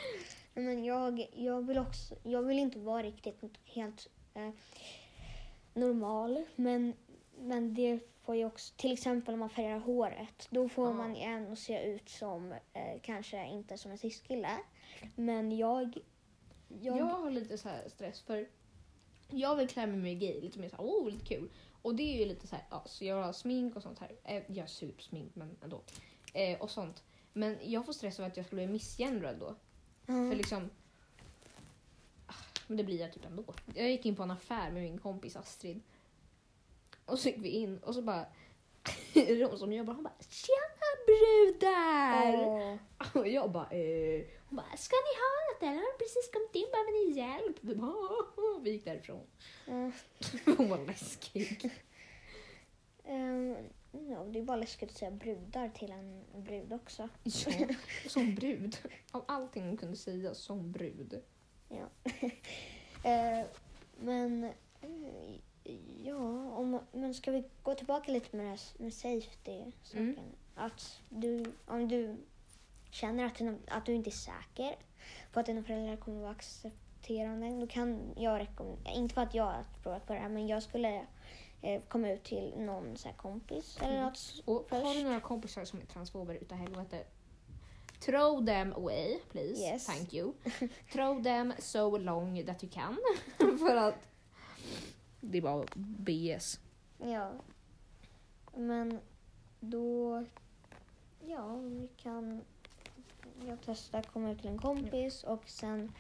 Men 0.55 0.85
jag, 0.85 1.29
jag, 1.33 1.67
vill 1.67 1.79
också, 1.79 2.15
jag 2.23 2.43
vill 2.43 2.59
inte 2.59 2.79
vara 2.79 3.03
riktigt 3.03 3.43
helt 3.65 4.09
eh, 4.35 4.51
normal. 5.75 6.45
Men, 6.57 6.93
men 7.39 7.75
det 7.75 8.01
får 8.25 8.37
ju 8.37 8.45
också, 8.45 8.75
till 8.77 8.93
exempel 8.93 9.35
om 9.35 9.41
man 9.41 9.51
färgar 9.51 9.79
håret, 9.79 10.49
då 10.51 10.69
får 10.69 10.87
Ja. 10.89 10.93
man 10.93 11.17
ändå 11.17 11.57
se 11.57 11.83
ut 11.83 12.09
som, 12.09 12.53
eh, 12.53 13.01
kanske 13.03 13.47
inte 13.47 13.79
som 13.79 13.91
en 13.91 13.99
cis-kille. 13.99 14.59
Men 15.17 15.57
jag, 15.57 15.99
jag, 16.69 16.99
Jag 16.99 17.05
har 17.05 17.31
lite 17.31 17.59
så 17.59 17.69
här 17.69 17.89
stress 17.89 18.21
för 18.21 18.49
jag 19.31 19.57
vill 19.57 19.69
klä 19.69 19.87
mig 19.87 19.97
mer 19.97 20.15
gay, 20.15 20.41
lite 20.41 20.59
mer 20.59 20.69
så 20.69 20.77
här, 20.77 20.85
oh 20.85 21.11
lite 21.11 21.25
kul. 21.25 21.51
Och 21.83 21.95
det 21.95 22.03
är 22.03 22.19
ju 22.19 22.25
lite 22.25 22.47
så 22.47 22.57
här, 22.57 22.65
ja, 22.71 22.83
så 22.87 23.05
jag 23.05 23.23
har 23.23 23.33
smink 23.33 23.77
och 23.77 23.83
sånt 23.83 23.99
här. 23.99 24.13
Eh, 24.25 24.43
jag 24.47 24.59
är 24.59 24.67
supersmink 24.67 25.35
men 25.35 25.57
ändå. 25.63 25.83
Eh, 26.35 26.61
och 26.61 26.71
sånt. 26.71 27.03
Men 27.33 27.59
jag 27.63 27.87
får 27.87 27.93
stress 27.93 28.19
över 28.19 28.31
att 28.31 28.37
jag 28.37 28.47
skulle 28.47 28.63
bli 28.63 28.73
missgendrad 28.73 29.37
då. 29.37 29.55
Ja. 30.07 30.15
För 30.15 30.35
liksom, 30.35 30.71
ah, 32.27 32.35
men 32.67 32.77
det 32.77 32.85
blir 32.85 33.01
jag 33.01 33.13
typ 33.13 33.25
ändå. 33.25 33.45
Jag 33.75 33.91
gick 33.91 34.07
in 34.07 34.17
på 34.17 34.23
en 34.23 34.31
affär 34.31 34.71
med 34.71 34.83
min 34.83 34.99
kompis 34.99 35.37
Astrid. 35.37 35.81
Och 37.05 37.19
så 37.19 37.29
gick 37.29 37.39
vi 37.39 37.49
in 37.49 37.79
och 37.79 37.95
så 37.95 38.03
bara, 38.03 38.27
hon 39.15 39.59
som 39.59 39.73
jobbar, 39.73 39.95
hon 39.95 40.05
bara 40.05 40.15
“Tjena 40.29 40.89
brudar!” 41.07 42.47
Åh. 42.47 42.77
Och 43.15 43.29
jag 43.29 43.53
bara, 43.53 43.71
eh. 43.71 44.25
Hon 44.49 44.57
bara, 44.57 44.77
ska 44.77 44.97
ni 44.97 45.19
ha 45.23 45.53
något 45.53 45.63
eller? 45.63 45.93
Har 45.93 45.99
precis 45.99 46.31
kommit 46.33 46.55
in, 46.55 46.71
behöver 46.73 46.93
ni 46.93 47.19
hjälp? 47.19 47.57
Vi, 47.61 47.75
bara, 47.75 48.61
vi 48.63 48.71
gick 48.71 48.85
därifrån. 48.85 49.27
Ja. 49.67 49.91
Hon 50.57 50.69
var 50.71 50.87
läskig. 50.87 51.71
Ehm, 53.05 53.57
ja, 53.93 54.25
det 54.25 54.39
är 54.39 54.43
bara 54.43 54.57
läskigt 54.57 54.91
att 54.91 54.97
säga 54.97 55.11
brudar 55.11 55.69
till 55.69 55.91
en 55.91 56.25
brud 56.45 56.73
också. 56.73 57.09
Ja, 57.23 57.67
som 58.09 58.35
brud. 58.35 58.77
Av 59.11 59.25
allting 59.29 59.67
hon 59.67 59.77
kunde 59.77 59.97
säga, 59.97 60.35
som 60.35 60.73
brud. 60.73 61.23
Eh, 63.05 63.47
men 63.99 64.53
ja, 66.05 66.51
om, 66.51 66.81
men 66.93 67.15
ska 67.15 67.31
vi 67.31 67.45
gå 67.63 67.75
tillbaka 67.75 68.13
lite 68.13 68.37
med 68.37 68.47
det 68.47 68.51
här 68.51 68.61
med 68.79 68.95
safety-saken? 68.95 70.09
Mm. 70.09 70.17
Att 70.55 71.01
du, 71.09 71.45
om 71.67 71.89
du 71.89 72.17
känner 72.91 73.25
att, 73.25 73.41
att 73.69 73.87
du 73.87 73.95
inte 73.95 74.11
är 74.11 74.13
säker 74.13 74.77
på 75.33 75.41
att 75.41 75.47
dina 75.47 75.63
föräldrar 75.63 75.97
kommer 75.97 76.17
att 76.17 76.23
vara 76.23 76.33
accepterande, 76.33 77.61
då 77.61 77.67
kan 77.67 78.01
jag 78.17 78.41
rekommendera, 78.41 78.95
inte 78.95 79.15
för 79.15 79.23
att 79.23 79.35
jag 79.35 79.45
har 79.45 79.65
provat 79.83 80.07
på 80.07 80.13
det 80.13 80.19
här, 80.19 80.29
men 80.29 80.47
jag 80.47 80.63
skulle 80.63 81.07
eh, 81.63 81.83
komma 81.89 82.11
ut 82.11 82.25
till 82.25 82.53
någon 82.57 82.97
så 82.97 83.09
kompis 83.17 83.77
eller 83.81 83.91
Mm. 83.93 84.05
något 84.05 84.43
Och 84.45 84.55
har 84.71 84.81
först. 84.83 84.95
du 84.99 85.05
några 85.05 85.21
kompisar 85.21 85.65
som 85.65 85.81
är 85.81 85.85
transfober 85.85 86.35
utav 86.35 86.59
helvete, 86.59 87.05
throw 88.01 88.47
them 88.47 88.73
away 88.73 89.19
please. 89.31 89.61
Yes. 89.63 89.87
Thank 89.87 90.15
you. 90.15 90.33
Throw 90.93 91.23
them 91.23 91.53
so 91.59 91.97
long 91.99 92.45
that 92.47 92.65
you 92.65 92.73
can. 92.73 92.99
För 93.59 93.77
att 93.77 93.95
det 95.21 95.39
är 95.39 95.43
bara 95.43 95.65
BS. 95.75 96.61
Ja. 96.99 97.33
Men 98.57 99.01
då... 99.61 100.25
Ja, 101.27 101.57
vi 101.57 101.89
kan... 101.97 102.41
Jag 103.47 103.59
testar 103.65 104.03
komma 104.03 104.31
ut 104.31 104.41
till 104.41 104.51
en 104.51 104.59
kompis 104.59 105.25
och 105.25 105.49
sen 105.49 105.93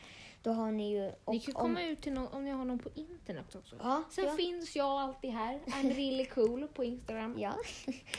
då 0.43 0.51
har 0.53 0.71
ni 0.73 0.91
ju... 0.93 1.13
Ni 1.27 1.41
kan 1.41 1.57
om- 1.57 1.63
komma 1.63 1.83
ut 1.83 2.01
till 2.03 2.13
någon 2.13 2.27
om 2.29 2.45
ni 2.45 2.51
har 2.51 2.65
någon 2.65 2.79
på 2.79 2.89
internet 2.95 3.55
också. 3.55 3.77
Ja, 3.79 4.03
Sen 4.11 4.25
ja. 4.25 4.37
finns 4.37 4.77
jag 4.77 4.87
alltid 5.01 5.31
här. 5.31 5.59
I'm 5.67 5.95
really 5.95 6.25
cool 6.27 6.69
på 6.75 6.85
Instagram. 6.85 7.37
ja. 7.39 7.55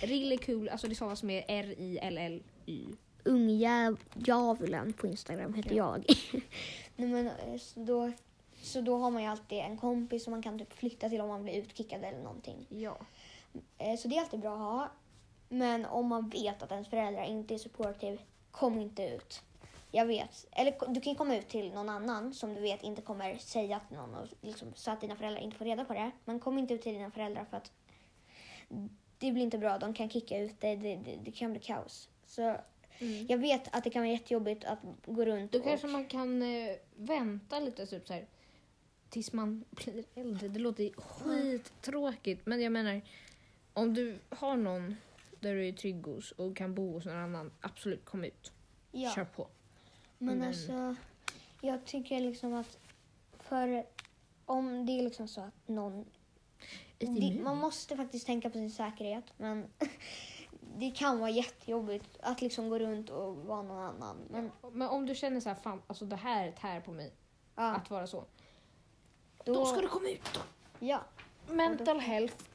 Really 0.02 0.38
cool, 0.38 0.70
alltså 0.70 0.88
det 0.88 0.96
stavas 0.96 1.24
med 1.24 1.44
R-I-L-L-Y. 1.48 2.86
Ungjävulen 3.26 4.94
på 4.94 5.08
Instagram 5.08 5.54
heter 5.54 5.76
jag. 5.76 6.06
Nej, 6.96 7.08
men, 7.10 7.28
eh, 7.28 7.58
så, 7.60 7.80
då, 7.80 8.12
så 8.62 8.82
då 8.82 8.98
har 8.98 9.12
man 9.12 9.22
ju 9.24 9.28
alltid 9.30 9.58
en 9.58 9.78
kompis 9.78 10.24
som 10.24 10.32
man 10.32 10.44
kan 10.44 10.60
typ 10.60 10.74
flytta 10.74 11.10
till 11.10 11.22
om 11.22 11.28
man 11.28 11.44
blir 11.44 11.54
utkickad 11.54 12.04
eller 12.04 12.20
någonting. 12.24 12.66
Ja. 12.70 12.98
Eh, 13.78 13.96
Så 13.98 14.08
det 14.08 14.16
är 14.18 14.22
alltid 14.22 14.40
bra 14.40 14.54
att 14.54 14.60
ha. 14.60 14.92
Men 15.50 15.86
om 15.86 16.08
man 16.08 16.30
vet 16.30 16.64
att 16.64 16.72
ens 16.72 16.88
föräldrar 16.88 17.24
inte 17.24 17.54
är 17.54 17.58
supportive, 17.58 18.18
kom 18.52 18.80
inte 18.80 19.04
ut. 19.04 19.42
Jag 19.96 20.06
vet. 20.06 20.46
Eller 20.52 20.94
du 20.94 21.02
kan 21.02 21.14
ju 21.14 21.18
komma 21.18 21.36
ut 21.38 21.50
till 21.50 21.74
någon 21.74 21.90
annan 21.90 22.34
som 22.34 22.54
du 22.54 22.62
vet 22.62 22.84
inte 22.84 23.02
kommer 23.02 23.38
säga 23.38 23.80
till 23.80 23.98
någon 23.98 24.16
och 24.16 24.28
liksom, 24.42 24.74
så 24.76 24.92
att 24.92 25.02
dina 25.02 25.16
föräldrar 25.16 25.42
inte 25.42 25.58
får 25.58 25.66
reda 25.66 25.86
på 25.86 25.94
det. 25.94 26.12
Men 26.26 26.40
kom 26.40 26.58
inte 26.58 26.74
ut 26.74 26.82
till 26.82 26.94
dina 26.94 27.12
föräldrar 27.12 27.46
för 27.46 27.58
att 27.58 27.72
det 29.18 29.32
blir 29.32 29.44
inte 29.44 29.58
bra. 29.58 29.78
De 29.78 29.94
kan 29.94 30.10
kicka 30.10 30.40
ut 30.40 30.62
dig. 30.62 30.78
Det, 30.78 30.96
det, 30.96 31.16
det 31.24 31.32
kan 31.32 31.52
bli 31.52 31.60
kaos. 31.62 32.10
Så 32.26 32.58
Mm. 33.00 33.26
jag 33.30 33.38
vet 33.38 33.76
att 33.76 33.84
det 33.84 33.90
kan 33.90 34.02
vara 34.02 34.12
jättejobbigt 34.12 34.66
att 34.66 34.80
gå 35.06 35.26
runt 35.26 35.52
Då 35.52 35.58
och... 35.58 35.64
kanske 35.64 35.88
man 35.88 36.06
kan 36.06 36.42
eh, 36.42 36.76
vänta 36.96 37.60
lite 37.60 37.86
typ 37.86 38.08
så 38.08 38.14
här, 38.14 38.26
tills 39.10 39.34
man 39.34 39.66
blir 39.72 40.04
äldre. 40.16 40.48
Det 40.48 40.60
låter 40.60 40.92
skittråkigt 40.98 42.46
men 42.46 42.62
jag 42.62 42.72
menar 42.72 43.02
om 43.74 43.94
du 43.94 44.20
har 44.30 44.58
någon 44.58 44.96
där 45.40 45.56
du 45.56 45.68
är 45.68 45.72
trygg 45.74 46.06
hos 46.06 46.32
och 46.32 46.58
kan 46.58 46.76
bo 46.76 46.92
hos 46.94 47.06
någon 47.06 47.16
annan, 47.18 47.52
absolut 47.62 48.06
kom 48.06 48.24
ut. 48.24 48.52
ja. 48.92 49.12
Kör 49.16 49.26
på. 49.26 49.48
Men 50.24 50.38
Men- 50.40 50.48
alltså, 50.48 50.96
jag 51.62 51.86
tycker 51.86 52.20
liksom 52.20 52.54
att 52.54 52.78
för 53.40 53.86
om 54.46 54.86
det 54.86 54.92
är 55.00 55.04
liksom 55.04 55.28
så 55.28 55.42
att 55.42 55.68
någon... 55.68 56.06
Det, 56.98 57.40
man 57.44 57.58
måste 57.58 57.98
faktiskt 57.98 58.26
tänka 58.26 58.50
på 58.50 58.54
sin 58.54 58.72
säkerhet, 58.72 59.24
men 59.38 59.68
det 60.78 60.92
kan 60.92 61.20
vara 61.20 61.30
jättejobbigt 61.30 62.18
att 62.20 62.42
liksom 62.42 62.70
gå 62.70 62.80
runt 62.80 63.10
och 63.10 63.36
vara 63.36 63.62
någon 63.62 63.78
annan. 63.84 64.18
Men 64.30 64.52
Men 64.72 64.88
om 64.90 65.06
du 65.06 65.16
känner 65.16 65.40
så 65.40 65.50
här, 65.50 65.56
fan 65.56 65.82
alltså 65.88 66.06
det 66.06 66.16
här 66.16 66.52
tär 66.52 66.82
på 66.82 66.92
mig 66.92 67.14
ja, 67.56 67.64
att 67.76 67.90
vara 67.90 68.08
så. 68.08 68.24
då, 69.46 69.54
Då 69.54 69.66
ska 69.66 69.82
du 69.82 69.88
komma 69.88 70.10
ut. 70.10 70.40
ja, 70.80 71.04
Mental 71.48 72.00
health 72.00 72.46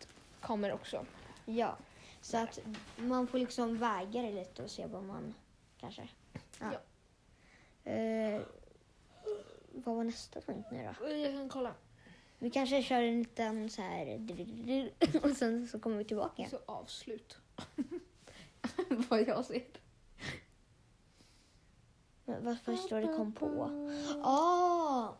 kommer 0.41 0.73
också. 0.73 1.07
ja. 1.45 1.77
Så 2.21 2.37
att 2.37 2.59
man 2.97 3.27
får 3.27 3.39
liksom 3.39 3.79
väga 3.79 4.23
det 4.23 4.33
lite 4.33 4.63
och 4.63 4.71
se 4.71 4.87
vad 4.87 5.03
man 5.05 5.35
kanske... 5.81 6.09
Ja. 6.61 6.71
Eh, 7.88 8.40
vad 9.72 9.96
var 9.96 10.05
nästa 10.05 10.40
punkt 10.40 10.68
nu 10.72 10.88
då? 11.01 11.09
Jag 11.09 11.33
kan 11.33 11.48
kolla. 11.48 11.74
Vi 12.38 12.51
kanske 12.51 12.83
kör 12.83 13.03
en 13.03 13.18
liten 13.18 13.70
så 13.70 13.83
här 13.83 14.27
och 15.22 15.37
sen 15.37 15.68
så 15.68 15.81
kommer 15.81 15.96
vi 15.96 16.05
tillbaka 16.05 16.35
igen. 16.37 16.51
Så 16.51 16.59
avslut. 16.66 17.37
Vad 19.11 19.29
jag 19.29 19.44
ser. 19.44 19.62
Men 22.24 22.44
Varför 22.44 22.77
står 22.77 23.01
det 23.01 23.16
kom 23.16 23.33
på? 23.33 23.70
Ah, 24.22 25.14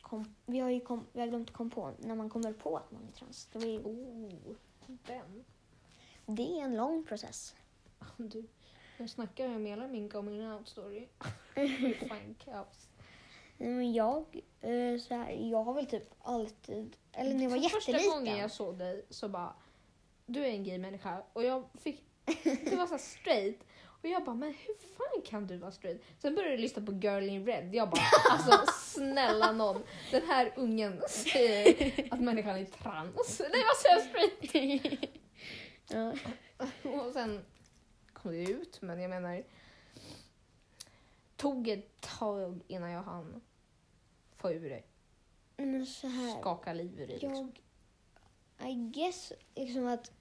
kom, 0.00 0.34
vi 0.46 0.58
har 0.58 0.70
ju 0.70 0.80
kom, 0.80 1.06
vi 1.12 1.20
har 1.20 1.26
glömt 1.26 1.52
kom 1.52 1.70
på 1.70 1.92
när 1.98 2.14
man 2.14 2.30
kommer 2.30 2.52
på 2.52 2.76
att 2.76 2.90
man 2.90 3.08
är 3.08 3.12
trans. 3.12 3.48
Det, 3.52 3.58
blir, 3.58 3.80
Oh, 3.80 4.54
den. 4.86 5.44
det 6.26 6.42
är 6.42 6.64
en 6.64 6.76
lång 6.76 7.04
process. 7.04 7.54
Du, 8.16 8.46
jag 9.02 9.10
snackar 9.10 9.48
med 9.48 9.70
hela 9.70 9.88
min 9.88 10.08
coming 10.08 10.46
out 10.52 10.68
story. 10.68 11.06
Fan 12.08 12.34
kaos. 12.44 12.88
Men 13.58 13.92
jag, 13.92 14.40
eh, 14.60 14.98
så 15.00 15.14
här, 15.14 15.30
jag 15.50 15.62
har 15.64 15.74
väl 15.74 15.86
typ 15.86 16.14
alltid, 16.22 16.96
eller 17.12 17.34
när 17.34 17.42
jag 17.42 17.50
var 17.50 17.58
För 17.58 17.68
Första 17.68 17.90
jätteliten. 17.92 18.18
gången 18.18 18.38
jag 18.38 18.50
såg 18.50 18.78
dig 18.78 19.04
så 19.10 19.28
bara, 19.28 19.54
du 20.26 20.44
är 20.44 20.50
en 20.50 20.64
gay 20.64 20.78
människa 20.78 21.22
och 21.32 21.44
jag 21.44 21.64
fick, 21.82 22.04
det 22.44 22.76
var 22.76 22.86
så 22.86 22.98
straight 22.98 23.58
och 23.84 24.08
jag 24.08 24.24
bara, 24.24 24.34
men 24.34 24.48
hur 24.54 24.74
fan 24.96 25.22
kan 25.24 25.46
du 25.46 25.56
vara 25.56 25.72
straight? 25.72 26.02
Sen 26.18 26.34
började 26.34 26.54
jag 26.54 26.60
lyssna 26.60 26.86
på 26.86 26.92
Girl 26.92 27.22
in 27.28 27.46
Red. 27.46 27.74
Jag 27.74 27.90
bara, 27.90 28.02
alltså 28.30 28.72
snälla 28.72 29.52
någon, 29.52 29.82
den 30.10 30.22
här 30.26 30.52
ungen 30.56 31.02
säger 31.08 31.92
att 32.10 32.20
människan 32.20 32.56
är 32.56 32.64
trans. 32.64 33.40
Nej 33.50 33.62
vad 33.66 33.76
säger 33.76 33.94
jag 33.94 34.02
straight? 34.02 35.10
Ja. 35.88 36.12
Och 36.90 37.12
sen 37.12 37.44
kom 38.22 38.32
det 38.32 38.50
ut, 38.50 38.82
men 38.82 39.00
jag 39.00 39.10
menar, 39.10 39.42
tog 41.36 41.68
ett 41.68 42.00
tag 42.00 42.60
innan 42.66 42.90
jag 42.90 43.02
hann 43.02 43.40
få 44.36 44.52
ur 44.52 44.70
det. 44.70 44.82
Men 45.56 45.86
så 45.86 46.06
här, 46.08 46.40
Skaka 46.40 46.72
liv 46.72 47.00
ur 47.00 47.06
det. 47.06 47.12
Liksom. 47.12 47.52
jag, 48.58 48.70
I 48.70 48.74
guess 48.74 49.32
liksom 49.54 49.86
att, 49.86 50.12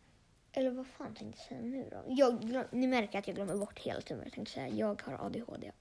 eller 0.52 0.72
vad 0.72 0.88
fan 0.88 1.16
tänkte 1.16 1.42
jag 1.42 1.48
säga 1.48 1.62
nu 1.62 1.90
då? 1.92 2.04
Jag, 2.08 2.42
glöm- 2.42 2.68
ni 2.72 2.88
märker 2.88 3.20
att 3.20 3.28
jag 3.28 3.36
glömmer 3.36 3.56
bort 3.58 3.80
hela 3.80 4.02
tiden 4.02 4.24
jag 4.24 4.34
tänkte 4.34 4.54
säga. 4.54 4.70
Jag 4.70 5.02
har 5.02 5.26
ADHD. 5.26 5.72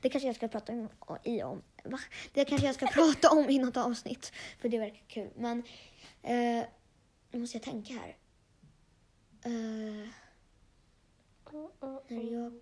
Det 0.00 0.08
kanske 0.08 0.26
jag 0.26 0.36
ska 0.36 0.48
prata 0.48 0.72
om, 0.72 0.88
i 1.24 1.42
om, 1.42 1.62
va? 1.84 1.98
Det 2.32 2.44
kanske 2.44 2.66
jag 2.66 2.74
ska 2.74 2.86
prata 2.86 3.30
om 3.30 3.50
i 3.50 3.58
något 3.58 3.76
avsnitt, 3.76 4.32
för 4.58 4.68
det 4.68 4.78
verkar 4.78 5.04
kul. 5.06 5.30
Men, 5.36 5.62
eh, 6.22 6.64
nu 7.30 7.38
måste 7.40 7.56
jag 7.56 7.64
tänka 7.64 7.92
här. 7.94 8.16
Eh, 9.44 10.08
när 12.08 12.32
jag 12.32 12.60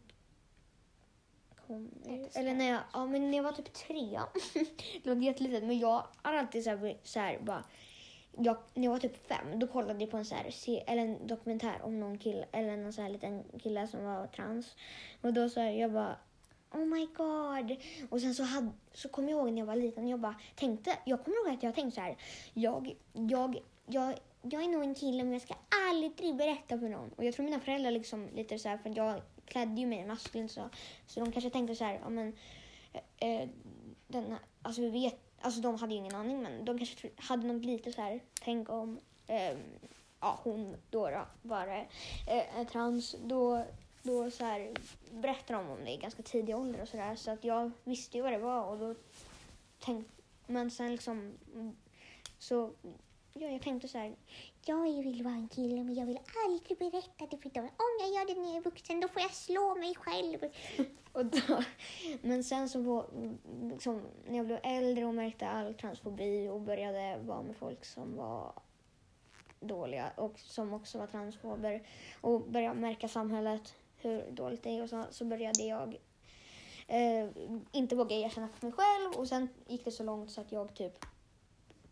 kom, 1.66 1.90
eller 2.34 2.54
när 2.54 2.70
jag, 2.70 2.80
ja 2.92 3.06
men 3.06 3.30
när 3.30 3.36
jag 3.36 3.44
var 3.44 3.52
typ 3.52 3.72
tre. 3.72 4.20
det 5.02 5.14
var 5.14 5.16
jättelitet 5.16 5.64
men 5.64 5.78
jag 5.78 6.06
har 6.22 6.34
alltid 6.34 6.64
så 6.64 6.70
här, 6.70 6.98
så 7.02 7.20
här 7.20 7.38
bara, 7.38 7.64
jag, 8.38 8.56
när 8.74 8.84
jag 8.84 8.90
var 8.90 8.98
typ 8.98 9.26
fem 9.26 9.58
då 9.58 9.66
kollade 9.66 10.00
jag 10.00 10.10
på 10.10 10.16
en, 10.16 10.24
så 10.24 10.34
här, 10.34 10.52
eller 10.86 11.02
en 11.02 11.26
dokumentär 11.26 11.80
om 11.82 12.00
någon 12.00 12.18
kille, 12.18 12.46
eller 12.52 12.76
någon 12.76 12.92
så 12.92 13.02
här 13.02 13.08
liten 13.08 13.44
kille 13.62 13.88
som 13.88 14.04
var 14.04 14.26
trans. 14.26 14.76
Och 15.20 15.32
då 15.32 15.48
så 15.48 15.60
här, 15.60 15.70
jag 15.70 15.92
bara 15.92 16.16
Oh 16.74 16.86
my 16.86 17.06
god. 17.06 17.76
Och 18.10 18.20
sen 18.20 18.34
så, 18.34 18.42
hade, 18.42 18.70
så 18.92 19.08
kom 19.08 19.28
jag 19.28 19.38
ihåg 19.38 19.52
när 19.52 19.58
jag 19.58 19.66
var 19.66 19.76
liten, 19.76 20.08
jag 20.08 20.20
bara 20.20 20.34
tänkte, 20.54 20.98
jag 21.04 21.24
kommer 21.24 21.36
ihåg 21.36 21.54
att 21.54 21.62
jag 21.62 21.74
tänkte 21.74 21.94
så 21.94 22.00
här, 22.00 22.16
jag, 22.54 22.96
jag, 23.12 23.58
jag, 23.86 24.14
jag 24.50 24.64
är 24.64 24.68
nog 24.68 24.82
en 24.82 24.94
kille 24.94 25.24
men 25.24 25.32
jag 25.32 25.42
ska 25.42 25.54
aldrig 25.90 26.36
berätta 26.36 26.78
för 26.78 26.88
någon. 26.88 27.12
Och 27.12 27.24
jag 27.24 27.34
tror 27.34 27.44
mina 27.44 27.60
föräldrar 27.60 27.90
liksom 27.90 28.28
lite 28.34 28.58
så 28.58 28.68
här, 28.68 28.78
för 28.78 28.92
jag 28.96 29.20
klädde 29.46 29.80
ju 29.80 29.86
mig 29.86 30.06
maskulint 30.06 30.52
så, 30.52 30.68
så 31.06 31.20
de 31.20 31.32
kanske 31.32 31.50
tänkte 31.50 31.76
så 31.76 31.84
här, 31.84 32.00
ja 32.02 32.08
men, 32.08 32.32
eh, 32.92 33.28
eh 33.30 33.48
den, 34.06 34.36
alltså 34.62 34.82
vi 34.82 34.90
vet, 34.90 35.20
alltså 35.40 35.60
de 35.60 35.74
hade 35.74 35.92
ju 35.92 35.98
ingen 35.98 36.14
aning 36.14 36.42
men 36.42 36.64
de 36.64 36.78
kanske 36.78 37.10
hade 37.16 37.46
något 37.46 37.64
lite 37.64 37.92
så 37.92 38.00
här, 38.00 38.20
tänk 38.40 38.70
om, 38.70 39.00
eh, 39.26 39.56
ja 40.20 40.40
hon 40.42 40.76
då, 40.90 41.10
då 41.10 41.26
var 41.42 41.68
eh, 41.68 42.58
är 42.58 42.64
trans, 42.64 43.16
då, 43.24 43.64
då 44.02 44.30
så 44.30 44.44
här, 44.44 44.72
berättar 45.10 45.54
de 45.54 45.70
om 45.70 45.84
det 45.84 45.90
i 45.90 45.96
ganska 45.96 46.22
tidig 46.22 46.56
ålder 46.56 46.82
och 46.82 46.88
sådär 46.88 47.16
så 47.16 47.30
att 47.30 47.44
jag 47.44 47.70
visste 47.84 48.16
ju 48.16 48.22
vad 48.22 48.32
det 48.32 48.38
var 48.38 48.64
och 48.64 48.78
då 48.78 48.94
tänkte, 49.80 50.12
men 50.46 50.70
sen 50.70 50.92
liksom, 50.92 51.34
så 52.38 52.70
Ja, 53.40 53.48
jag 53.48 53.62
tänkte 53.62 53.88
så 53.88 53.98
här, 53.98 54.16
jag 54.66 55.02
vill 55.02 55.22
vara 55.22 55.34
en 55.34 55.48
kille 55.48 55.84
men 55.84 55.94
jag 55.94 56.06
vill 56.06 56.18
aldrig 56.46 56.78
berätta 56.78 57.26
det 57.30 57.38
för 57.38 57.50
dem. 57.50 57.64
Om 57.64 57.96
jag 58.00 58.08
gör 58.08 58.26
det 58.26 58.40
när 58.40 58.48
jag 58.48 58.56
är 58.56 58.60
vuxen 58.60 59.00
då 59.00 59.08
får 59.08 59.22
jag 59.22 59.30
slå 59.30 59.74
mig 59.74 59.94
själv. 59.94 60.38
och 61.12 61.26
då, 61.26 61.62
men 62.22 62.44
sen 62.44 62.68
så 62.68 62.80
var, 62.80 63.06
liksom, 63.70 64.02
när 64.26 64.36
jag 64.36 64.46
blev 64.46 64.60
äldre 64.62 65.04
och 65.04 65.14
märkte 65.14 65.48
all 65.48 65.74
transfobi 65.74 66.48
och 66.48 66.60
började 66.60 67.18
vara 67.22 67.42
med 67.42 67.56
folk 67.56 67.84
som 67.84 68.16
var 68.16 68.52
dåliga 69.60 70.10
och 70.16 70.38
som 70.38 70.72
också 70.72 70.98
var 70.98 71.06
transfober 71.06 71.86
och 72.20 72.40
började 72.40 72.80
märka 72.80 73.08
samhället, 73.08 73.74
hur 73.96 74.30
dåligt 74.30 74.62
det 74.62 74.70
är 74.70 74.82
och 74.82 74.90
så, 74.90 75.04
så 75.10 75.24
började 75.24 75.62
jag 75.62 75.96
eh, 76.86 77.28
inte 77.72 77.96
våga 77.96 78.16
erkänna 78.16 78.48
för 78.48 78.66
mig 78.66 78.72
själv 78.72 79.20
och 79.20 79.28
sen 79.28 79.48
gick 79.66 79.84
det 79.84 79.90
så 79.90 80.04
långt 80.04 80.30
så 80.30 80.40
att 80.40 80.52
jag 80.52 80.74
typ 80.74 81.04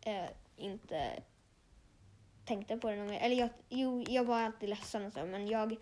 eh, 0.01 0.31
inte 0.57 1.23
tänkte 2.45 2.77
på 2.77 2.91
det 2.91 2.97
någon 2.97 3.07
mer. 3.07 3.21
Eller 3.21 3.37
jag, 3.37 3.49
jo, 3.69 4.05
jag 4.09 4.25
var 4.25 4.41
alltid 4.41 4.69
ledsen 4.69 5.07
och 5.07 5.13
så, 5.13 5.27
men 5.27 5.49
jag, 5.49 5.77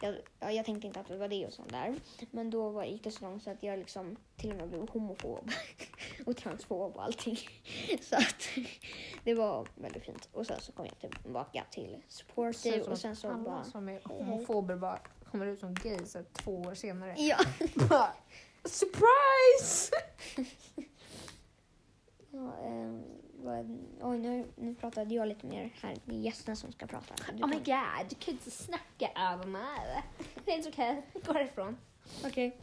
jag, 0.00 0.14
ja, 0.40 0.52
jag 0.52 0.64
tänkte 0.64 0.86
inte 0.86 1.00
att 1.00 1.08
det 1.08 1.16
var 1.16 1.28
det 1.28 1.46
och 1.46 1.52
sånt 1.52 1.70
där. 1.70 1.94
Men 2.30 2.50
då 2.50 2.70
var, 2.70 2.84
gick 2.84 3.04
det 3.04 3.10
så 3.10 3.24
långt 3.24 3.42
så 3.42 3.50
att 3.50 3.62
jag 3.62 3.78
liksom 3.78 4.16
till 4.36 4.50
och 4.50 4.56
med 4.56 4.68
blev 4.68 4.88
homofob 4.88 5.50
och 6.26 6.36
transfob 6.36 6.96
och 6.96 7.04
allting. 7.04 7.38
Så 8.00 8.16
att 8.16 8.48
det 9.24 9.34
var 9.34 9.66
väldigt 9.74 10.04
fint. 10.04 10.28
Och 10.32 10.46
sen 10.46 10.60
så 10.60 10.72
kom 10.72 10.86
jag 10.86 11.12
tillbaka 11.22 11.64
till 11.70 12.02
supportive 12.08 12.80
och 12.80 12.98
sen 12.98 13.16
så 13.16 13.28
alla 13.28 13.38
bara... 13.38 13.64
som 13.64 13.88
är 13.88 13.92
hej. 13.92 14.02
homofober 14.04 14.76
bara 14.76 14.98
kommer 15.30 15.46
ut 15.46 15.60
som 15.60 15.74
gay 15.74 16.06
så 16.06 16.18
här 16.18 16.26
två 16.32 16.56
år 16.56 16.74
senare. 16.74 17.14
Ja. 17.18 17.36
Bara, 17.88 18.12
Surprise! 18.64 19.90
ja 22.30 22.40
vad, 22.40 23.02
oj, 24.00 24.18
nu, 24.18 24.46
nu 24.56 24.74
pratade 24.74 25.14
jag 25.14 25.28
lite 25.28 25.46
mer 25.46 25.70
här. 25.82 25.96
Det 26.04 26.14
är 26.14 26.18
gästerna 26.20 26.56
som 26.56 26.72
ska 26.72 26.86
prata. 26.86 27.14
Du 27.32 27.42
Oh 27.42 27.48
my 27.48 27.60
kan- 27.60 27.96
god, 27.98 28.08
du 28.08 28.14
kan 28.14 28.34
inte 28.34 28.50
snacka 28.50 29.10
över 29.16 29.46
mig. 29.46 30.02
Det 30.44 30.52
är 30.52 30.56
inte 30.56 30.68
okej, 30.68 31.02
gå 31.26 31.32
härifrån. 31.32 31.76
Okej. 32.24 32.56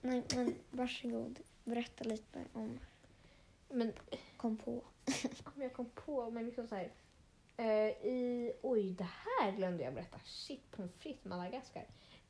Nej, 0.00 0.22
men 0.34 0.54
varsågod. 0.70 1.38
Berätta 1.64 2.04
lite 2.04 2.38
om 2.52 2.78
Men 3.68 3.92
kom 4.36 4.56
på. 4.56 4.82
om 5.54 5.62
jag 5.62 5.72
kom 5.72 5.90
på, 5.94 6.30
men 6.30 6.46
liksom 6.46 6.66
så 6.66 6.74
här. 6.74 6.90
Eh, 7.56 8.06
I, 8.06 8.52
oj, 8.62 8.92
det 8.92 9.04
här 9.40 9.52
glömde 9.52 9.84
jag 9.84 9.94
berätta. 9.94 10.18
Shit, 10.24 10.70
pommes 10.70 10.94
frites 10.94 11.24
Madagaskar. 11.24 11.84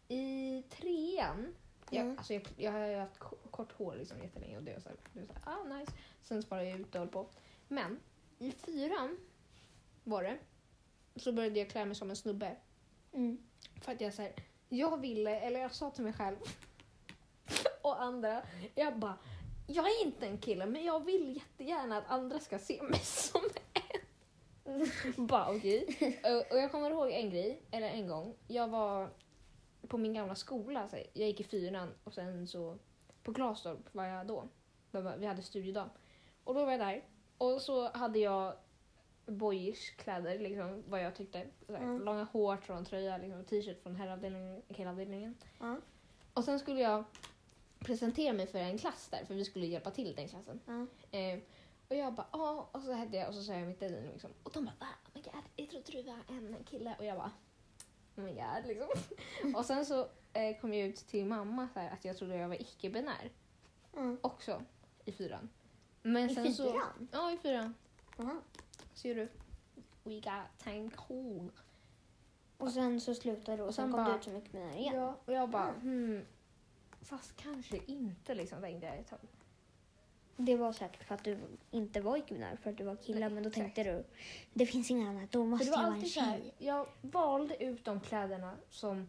I 0.08 0.62
trean, 0.70 1.54
jag, 1.90 2.04
Mm. 2.04 2.18
alltså 2.18 2.34
jag, 2.34 2.42
jag 2.56 2.72
har 2.72 2.86
ju 2.86 2.96
haft 2.96 3.18
ko- 3.18 3.36
kort 3.50 3.72
hår 3.72 3.94
liksom 3.96 4.18
jättelänge 4.22 4.56
och 4.56 4.62
det 4.62 4.72
var 4.72 4.80
så 4.80 4.88
här, 4.88 4.96
det 5.12 5.20
var 5.20 5.26
så 5.26 5.50
ah 5.50 5.78
nice. 5.78 5.92
Sen 6.22 6.42
sparade 6.42 6.68
jag 6.68 6.80
ut 6.80 6.94
och 6.94 6.98
höll 7.00 7.08
på. 7.08 7.26
Men 7.72 8.00
i 8.38 8.52
fyran 8.52 9.18
var 10.04 10.22
det, 10.22 10.38
så 11.16 11.32
började 11.32 11.58
jag 11.58 11.70
klä 11.70 11.84
mig 11.84 11.94
som 11.94 12.10
en 12.10 12.16
snubbe. 12.16 12.56
Mm. 13.12 13.38
För 13.82 13.92
att 13.92 14.00
jag 14.00 14.14
så 14.14 14.22
här, 14.22 14.32
jag 14.68 15.00
ville, 15.00 15.40
eller 15.40 15.60
jag 15.60 15.74
sa 15.74 15.90
till 15.90 16.04
mig 16.04 16.12
själv 16.12 16.36
och 17.82 18.02
andra, 18.02 18.42
jag 18.74 18.98
bara, 18.98 19.18
jag 19.66 19.86
är 19.86 20.04
inte 20.06 20.26
en 20.26 20.38
kille 20.38 20.66
men 20.66 20.84
jag 20.84 21.04
vill 21.04 21.36
jättegärna 21.36 21.98
att 21.98 22.08
andra 22.10 22.38
ska 22.38 22.58
se 22.58 22.82
mig 22.90 23.00
som 23.00 23.40
en. 23.44 24.90
bara 25.26 25.50
okej. 25.56 25.86
Och- 26.24 26.52
Och 26.52 26.58
jag 26.58 26.70
kommer 26.72 26.90
ihåg 26.90 27.10
en 27.10 27.30
grej, 27.30 27.62
eller 27.70 27.88
en 27.88 28.08
gång, 28.08 28.34
jag 28.48 28.68
var 28.68 29.10
på 29.88 29.98
min 29.98 30.14
gamla 30.14 30.34
skola, 30.34 30.88
så 30.88 30.96
här, 30.96 31.06
jag 31.12 31.28
gick 31.28 31.40
i 31.40 31.44
fyran 31.44 31.94
och 32.04 32.14
sen 32.14 32.48
så 32.48 32.78
på 33.22 33.32
Glastorp 33.32 33.94
var 33.94 34.04
jag 34.04 34.26
då. 34.26 34.48
Vi 35.18 35.26
hade 35.26 35.42
studiedag. 35.42 35.88
Och 36.44 36.54
då 36.54 36.64
var 36.64 36.70
jag 36.70 36.80
där 36.80 37.04
och 37.40 37.60
så 37.62 37.90
hade 37.92 38.18
jag 38.18 38.54
boyish 39.26 39.96
kläder, 39.96 40.38
liksom, 40.38 40.82
vad 40.86 41.02
jag 41.04 41.14
tyckte. 41.14 41.46
Så 41.66 41.72
här, 41.72 41.82
Mm. 41.82 42.02
Långa 42.04 42.26
en 42.76 42.84
tröja, 42.84 43.18
liksom, 43.18 43.44
t-shirt 43.44 43.82
från 43.82 43.96
herravdelningen, 43.96 44.62
killavdelningen. 44.68 45.34
Ja. 45.60 45.76
Och 46.34 46.44
sen 46.44 46.58
skulle 46.58 46.80
jag 46.80 47.04
presentera 47.78 48.32
mig 48.32 48.46
för 48.46 48.58
en 48.58 48.78
klass 48.78 49.08
där, 49.10 49.24
för 49.24 49.34
vi 49.34 49.44
skulle 49.44 49.66
hjälpa 49.66 49.90
till 49.90 50.14
den 50.14 50.28
klassen. 50.28 50.60
Ja. 50.66 50.86
Eh, 51.18 51.38
och 51.88 51.96
jag 51.96 52.14
bara, 52.14 52.26
ja, 52.32 52.68
och 52.72 52.82
så 52.82 52.92
hette 52.92 53.16
jag 53.16 53.28
och 53.28 53.34
så 53.34 53.42
sa 53.42 53.54
jag 53.54 53.68
mitt 53.68 53.82
ID 53.82 54.04
liksom. 54.12 54.30
Och 54.42 54.50
de 54.52 54.64
bara, 54.64 54.74
va? 54.80 54.86
Oh 55.06 55.10
my 55.14 55.22
god, 55.22 55.44
jag 55.74 55.84
trodde 55.84 56.12
du 56.40 56.50
var 56.50 56.58
en 56.58 56.64
kille. 56.64 56.94
Och 56.98 57.04
jag 57.04 57.16
bara, 57.16 57.30
oh 58.16 58.24
my 58.24 58.32
god 58.32 58.66
liksom. 58.66 58.88
och 59.56 59.64
sen 59.64 59.86
så 59.86 60.08
eh, 60.32 60.60
kom 60.60 60.74
jag 60.74 60.88
ut 60.88 60.96
till 60.96 61.26
mamma 61.26 61.68
så 61.74 61.80
här, 61.80 61.90
att 61.90 62.04
jag 62.04 62.16
trodde 62.16 62.36
jag 62.36 62.48
var 62.48 62.60
icke-binär 62.62 63.30
Ja. 63.94 64.16
också 64.20 64.62
i 65.04 65.12
fyran. 65.12 65.48
Men 66.02 66.30
I 66.30 66.34
sen 66.34 66.54
Så, 66.54 66.72
fyran? 66.72 67.08
ja, 67.12 67.32
i 67.32 67.36
fyran. 67.36 67.74
Aha. 68.18 68.40
Ser 68.94 69.14
du? 69.14 69.28
We 70.04 70.14
got 70.14 70.58
tank 70.64 70.96
cool. 70.96 71.50
Och 72.58 72.72
sen 72.72 73.00
så 73.00 73.14
slutade 73.14 73.56
du 73.56 73.62
och 73.62 73.74
sen 73.74 73.84
sen 73.84 73.92
kom 73.92 74.04
bara- 74.04 74.12
du 74.12 74.18
ut 74.18 74.24
så 74.24 74.30
mycket 74.30 74.54
igen. 74.76 74.94
Ja, 74.94 75.16
och 75.24 75.32
jag 75.32 75.50
bara, 75.50 75.68
Mm. 75.68 75.80
hmm. 75.82 76.22
Fast 77.02 77.36
kanske 77.36 77.76
inte 77.86 78.34
liksom 78.34 78.60
tänkte 78.60 78.86
jag 78.86 78.96
ett 78.98 79.08
tag. 79.08 79.18
Det 80.36 80.56
var 80.56 80.72
säkert 80.72 81.04
för 81.04 81.14
att 81.14 81.24
du 81.24 81.38
inte 81.70 82.00
var 82.00 82.16
icke-binär, 82.16 82.56
för 82.56 82.70
att 82.70 82.76
du 82.78 82.84
var 82.84 82.96
kille. 82.96 83.28
Men 83.28 83.42
då 83.42 83.50
tänkte 83.50 83.82
du, 83.84 84.04
det 84.54 84.66
finns 84.66 84.90
inget 84.90 85.08
annat, 85.08 85.32
då 85.32 85.44
måste 85.44 85.66
jag 85.66 85.76
var 85.76 85.82
vara 85.84 85.94
en 85.96 86.06
så 86.06 86.20
här, 86.20 86.38
tjej. 86.38 86.54
jag 86.58 86.86
valde 87.02 87.64
ut 87.64 87.84
de 87.84 88.00
kläderna 88.00 88.56
som 88.70 89.08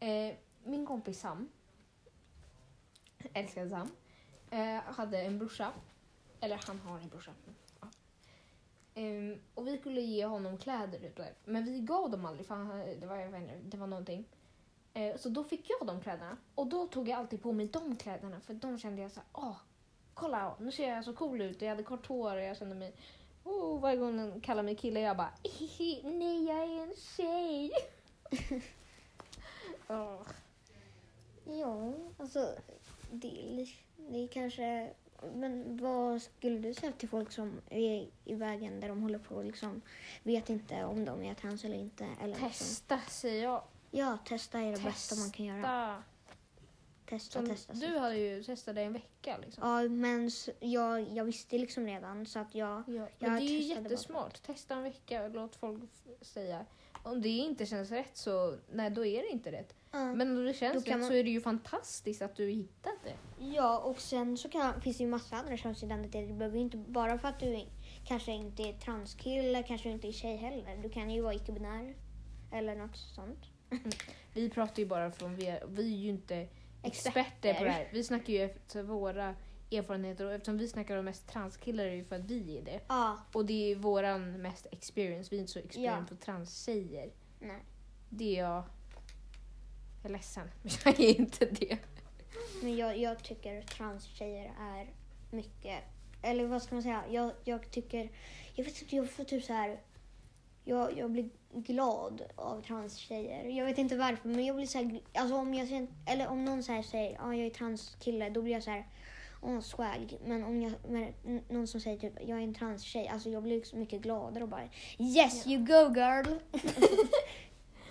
eh, 0.00 0.34
min 0.64 0.86
kompis 0.86 1.20
Sam, 1.20 1.48
älskade 3.32 3.70
Sam, 3.70 3.88
eh, 4.50 4.82
hade 4.82 5.22
en 5.22 5.38
brorsa 5.38 5.72
eller 6.42 6.60
han 6.66 6.78
har 6.78 6.98
en 6.98 7.08
brorsa. 7.08 7.30
Mm. 7.30 7.54
Ja. 7.80 7.88
Ehm, 8.94 9.40
och 9.54 9.66
vi 9.66 9.78
skulle 9.78 10.00
ge 10.00 10.26
honom 10.26 10.58
kläder. 10.58 11.12
Men 11.44 11.64
vi 11.64 11.80
gav 11.80 12.10
dem 12.10 12.24
aldrig 12.24 12.46
för 12.46 12.54
han, 12.54 12.78
det, 13.00 13.06
var, 13.06 13.16
jag 13.16 13.30
vet 13.30 13.42
inte, 13.42 13.58
det 13.64 13.76
var 13.76 13.86
någonting. 13.86 14.24
Uh, 14.98 15.16
så 15.16 15.28
då 15.28 15.44
fick 15.44 15.70
jag 15.70 15.86
de 15.86 16.00
kläderna. 16.00 16.36
Och 16.54 16.66
då 16.66 16.86
tog 16.86 17.08
jag 17.08 17.18
alltid 17.18 17.42
på 17.42 17.52
mig 17.52 17.66
de 17.66 17.96
kläderna 17.96 18.40
för 18.40 18.54
de 18.54 18.78
kände 18.78 19.02
jag 19.02 19.10
så 19.10 19.20
här, 19.20 19.28
åh, 19.32 19.56
kolla 20.14 20.56
nu 20.60 20.72
ser 20.72 20.88
jag 20.88 21.04
så 21.04 21.12
cool 21.12 21.40
ut 21.40 21.56
och 21.56 21.62
jag 21.62 21.68
hade 21.68 21.82
kort 21.82 22.06
hår 22.06 22.36
och 22.36 22.42
jag 22.42 22.56
kände 22.56 22.74
mig, 22.74 22.94
oh, 23.44 23.80
varje 23.80 23.96
gång 23.96 24.16
den 24.16 24.40
kallar 24.40 24.62
mig 24.62 24.76
kille 24.76 25.00
jag 25.00 25.16
bara, 25.16 25.32
nej 26.02 26.44
jag 26.44 26.58
är 26.58 26.82
en 26.82 26.94
tjej. 26.96 27.72
oh. 29.88 30.22
Ja, 31.44 31.92
alltså 32.18 32.54
det 33.10 33.66
det 34.10 34.24
är 34.24 34.28
kanske... 34.28 34.92
Men 35.34 35.76
vad 35.76 36.22
skulle 36.22 36.58
du 36.58 36.74
säga 36.74 36.92
till 36.92 37.08
folk 37.08 37.32
som 37.32 37.60
är 37.70 38.08
i 38.24 38.34
vägen 38.34 38.80
där 38.80 38.88
de 38.88 39.02
håller 39.02 39.18
på 39.18 39.34
och 39.34 39.44
liksom 39.44 39.82
vet 40.22 40.50
inte 40.50 40.84
om 40.84 41.04
de 41.04 41.22
är 41.22 41.34
trans 41.34 41.64
eller 41.64 41.76
inte? 41.76 42.04
Eller 42.20 42.28
liksom, 42.34 42.48
Testa 42.48 43.00
säger 43.08 43.44
jag. 43.44 43.62
ja, 43.90 44.18
testa 44.24 44.58
är 44.60 44.72
det 44.76 44.82
bästa 44.82 45.14
man 45.16 45.30
kan 45.30 45.46
göra. 45.46 45.62
Testa. 45.62 46.02
Testa, 47.06 47.38
Som, 47.38 47.48
testa. 47.48 47.72
du 47.72 47.98
hade 47.98 48.16
ju 48.18 48.42
testat 48.42 48.74
det 48.74 48.82
en 48.82 48.92
vecka 48.92 49.38
liksom. 49.46 49.68
Ja, 49.68 49.88
men 49.88 50.30
jag, 50.60 51.00
jag 51.12 51.24
visste 51.24 51.58
liksom 51.58 51.86
redan 51.86 52.26
så 52.26 52.38
att 52.38 52.54
jag... 52.54 52.82
Ja, 52.86 52.92
Jag 53.18 53.30
men 53.30 53.36
det 53.36 53.42
är 53.42 53.48
ju 53.52 53.58
testade 53.58 53.80
bara. 53.82 53.90
jättesmart. 53.90 54.42
Testa 54.42 54.74
en 54.74 54.82
vecka 54.82 55.24
och 55.24 55.30
låt 55.30 55.56
folk 55.56 55.82
säga. 56.20 56.66
Om 57.02 57.22
det 57.22 57.28
inte 57.28 57.66
känns 57.66 57.90
rätt 57.90 58.16
så 58.16 58.56
nej, 58.72 58.90
då 58.90 59.06
är 59.06 59.22
det 59.22 59.28
inte 59.28 59.52
rätt. 59.52 59.74
Ja. 59.92 60.14
Men 60.14 60.36
om 60.38 60.44
det 60.44 60.54
känns 60.54 60.86
rätt 60.86 60.98
man- 60.98 61.08
så 61.08 61.12
är 61.14 61.24
det 61.24 61.30
ju 61.30 61.40
fantastiskt 61.40 62.22
att 62.22 62.36
du 62.36 62.50
hittat 62.50 62.94
det. 63.04 63.44
Ja, 63.44 63.78
och 63.78 64.00
sen 64.00 64.36
så 64.36 64.48
kan, 64.48 64.80
finns 64.80 64.96
det 64.98 65.04
ju 65.04 65.10
massa 65.10 65.36
andra 65.36 65.56
könsidentiteter. 65.56 66.26
Det 66.28 66.34
behöver 66.34 66.56
ju 66.56 66.62
inte 66.62 66.76
bara 66.76 67.18
för 67.18 67.28
att 67.28 67.40
du 67.40 67.54
är- 67.54 67.68
kanske 68.04 68.32
inte 68.32 68.62
är 68.62 68.72
transkille, 68.72 69.62
kanske 69.62 69.88
inte 69.90 70.08
är 70.08 70.12
tjej 70.12 70.36
heller. 70.36 70.76
Du 70.82 70.88
kan 70.88 71.10
ju 71.10 71.20
vara 71.22 71.34
icke-binär 71.34 71.94
eller 72.52 72.76
något 72.76 72.96
sånt. 72.96 73.38
Vi 74.34 74.50
pratar 74.50 74.82
ju 74.82 74.86
bara 74.88 75.10
från, 75.10 75.36
vi 75.36 75.46
är, 75.46 75.64
vi 75.68 75.94
är 75.94 75.98
ju 75.98 76.08
inte 76.08 76.36
experter, 76.82 77.20
Experter. 77.20 77.54
på 77.54 77.64
det 77.64 77.70
här. 77.70 77.88
Vi 77.92 78.04
snackar 78.04 78.32
ju 78.32 78.42
efter 78.42 78.82
våra 78.82 79.34
erfarenheter 79.72 80.24
och 80.26 80.32
eftersom 80.32 80.58
vi 80.58 80.68
snackar 80.68 80.96
om 80.96 81.04
mest 81.04 81.28
transkillar 81.28 81.84
är 81.84 81.90
det 81.90 81.96
ju 81.96 82.04
för 82.04 82.16
att 82.16 82.24
vi 82.24 82.58
är 82.58 82.62
det. 82.62 82.80
Ja, 82.88 83.18
Och 83.32 83.44
det 83.46 83.72
är 83.72 83.76
våran 83.76 84.42
mest 84.42 84.66
experience. 84.70 85.28
Vi 85.30 85.36
är 85.36 85.40
inte 85.40 85.52
så 85.52 85.58
experienced 85.58 86.02
Ja. 86.12 86.16
på 86.16 86.24
transtjejer. 86.24 87.10
nej. 87.40 87.64
Det 88.08 88.38
är 88.38 88.42
jag... 88.42 88.64
Jag 90.02 90.10
är 90.10 90.12
ledsen, 90.12 90.50
men 90.62 90.72
jag 90.84 91.00
är 91.00 91.20
inte 91.20 91.44
det. 91.46 91.78
Men 92.62 92.76
jag, 92.76 92.98
jag 92.98 93.22
tycker 93.24 93.62
transtjejer 93.62 94.52
är 94.60 94.90
mycket, 95.30 95.78
eller 96.22 96.46
vad 96.46 96.62
ska 96.62 96.74
man 96.74 96.82
säga, 96.82 97.04
jag, 97.10 97.32
jag 97.44 97.70
tycker, 97.70 98.10
jag 98.54 98.64
vet 98.64 98.82
inte, 98.82 98.96
jag 98.96 99.10
får 99.10 99.24
typ 99.24 99.44
så 99.44 99.52
här, 99.52 99.80
jag, 100.64 100.98
jag 100.98 101.10
blir 101.10 101.30
glad 101.54 102.22
av 102.36 102.62
transtjejer. 102.62 103.44
Jag 103.44 103.64
vet 103.66 103.78
inte 103.78 103.96
varför, 103.96 104.28
men 104.28 104.44
jag 104.44 104.56
blir 104.56 104.66
så 104.66 104.78
här, 104.78 105.00
alltså 105.14 105.36
om 105.36 105.54
jag 105.54 105.68
ser, 105.68 105.86
eller 106.06 106.28
om 106.28 106.44
någon 106.44 106.62
så 106.62 106.72
här 106.72 106.82
säger, 106.82 107.12
ja 107.12 107.34
jag 107.34 107.46
är 107.46 107.50
transkille, 107.50 108.30
då 108.30 108.42
blir 108.42 108.52
jag 108.52 108.62
så 108.62 108.70
här, 108.70 108.86
åh 109.42 109.60
swag. 109.60 110.16
Men 110.24 110.44
om 110.44 110.62
jag, 110.62 110.72
men 110.88 111.14
n- 111.26 111.42
någon 111.48 111.66
som 111.66 111.80
säger 111.80 111.98
typ, 111.98 112.12
jag 112.20 112.38
är 112.38 112.42
en 112.42 112.54
transtjej, 112.54 113.08
alltså 113.08 113.30
jag 113.30 113.42
blir 113.42 113.56
liksom 113.56 113.78
mycket 113.80 114.02
gladare 114.02 114.42
och 114.44 114.50
bara, 114.50 114.68
yes 114.98 115.46
you 115.46 115.58
go 115.66 115.94
girl! 115.94 116.26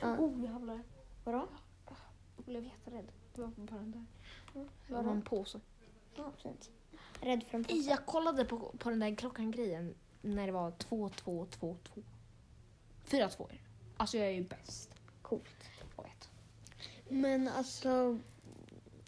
ja. 0.01 0.17
Oh 0.17 0.43
jävlar. 0.43 0.79
Vadå? 1.23 1.47
Jag 2.45 2.45
blev 2.45 2.63
jätterädd. 2.65 3.11
Det 3.35 3.41
var 3.41 3.47
bara 3.47 3.75
den 3.79 3.91
där. 3.91 4.05
Mm, 4.55 4.67
Det 4.87 4.93
var 4.93 5.01
vadå? 5.03 5.09
en 5.15 5.21
påse. 5.21 5.59
Ja, 6.15 6.31
fint. 6.43 6.69
Rädd 7.21 7.43
för 7.43 7.57
en 7.57 7.63
påse. 7.63 7.75
Jag 7.89 8.05
kollade 8.05 8.45
på, 8.45 8.57
på 8.79 8.89
den 8.89 8.99
där 8.99 9.15
klockan-grejen 9.15 9.95
när 10.21 10.45
det 10.47 10.53
var 10.53 10.71
2, 10.71 11.09
2, 11.09 11.45
2, 11.45 11.77
2. 11.83 12.01
4, 13.03 13.29
2 13.29 13.43
är 13.47 13.53
det. 13.53 13.59
Alltså 13.97 14.17
jag 14.17 14.27
är 14.27 14.31
ju 14.31 14.43
bäst. 14.43 14.95
Coolt. 15.21 15.43
Jag 15.97 16.03
vet. 16.03 16.29
Men 17.09 17.47
alltså, 17.47 18.19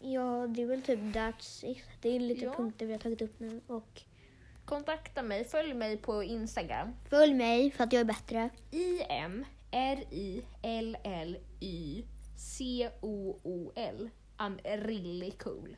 ja 0.02 0.48
det 0.48 0.62
är 0.62 0.66
väl 0.68 0.82
typ 0.82 1.00
that's 1.00 1.66
it. 1.66 1.84
Det 2.02 2.10
är 2.10 2.20
lite 2.20 2.46
Ja. 2.46 2.54
punkter 2.54 2.86
vi 2.86 2.92
har 2.92 3.00
tagit 3.00 3.22
upp 3.22 3.40
nu 3.40 3.62
och 3.68 4.02
Kontakta 4.66 5.24
mig, 5.24 5.46
följ 5.46 5.74
mig 5.74 5.98
på 5.98 6.24
Instagram. 6.24 6.94
följ 7.10 7.34
mig 7.34 7.72
för 7.72 7.84
att 7.84 7.94
jag 7.94 8.00
är 8.00 8.06
bättre. 8.06 8.50
I-M 8.72 9.46
R-I-L-L-Y 10.74 12.04
C-O-O-L. 12.44 14.10
I'm 14.38 14.58
really 14.64 15.32
cool. 15.32 15.78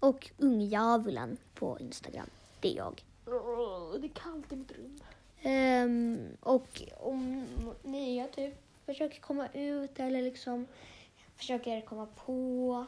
Och 0.00 0.30
ungdjävulen 0.38 1.36
på 1.54 1.78
Instagram. 1.80 2.30
Det 2.60 2.72
är 2.72 2.76
jag. 2.76 3.04
Det 4.00 4.06
är 4.06 4.10
kallt 4.14 4.52
i 4.52 4.56
mitt 4.56 4.72
rum. 4.72 4.98
Ehm, 5.42 6.18
och 6.40 6.82
om 6.96 7.46
ni 7.82 8.28
typ 8.34 8.54
försöker 8.86 9.20
komma 9.20 9.48
ut 9.52 10.00
eller 10.00 10.22
liksom 10.22 10.66
försöker 11.36 11.80
komma 11.80 12.06
på, 12.06 12.86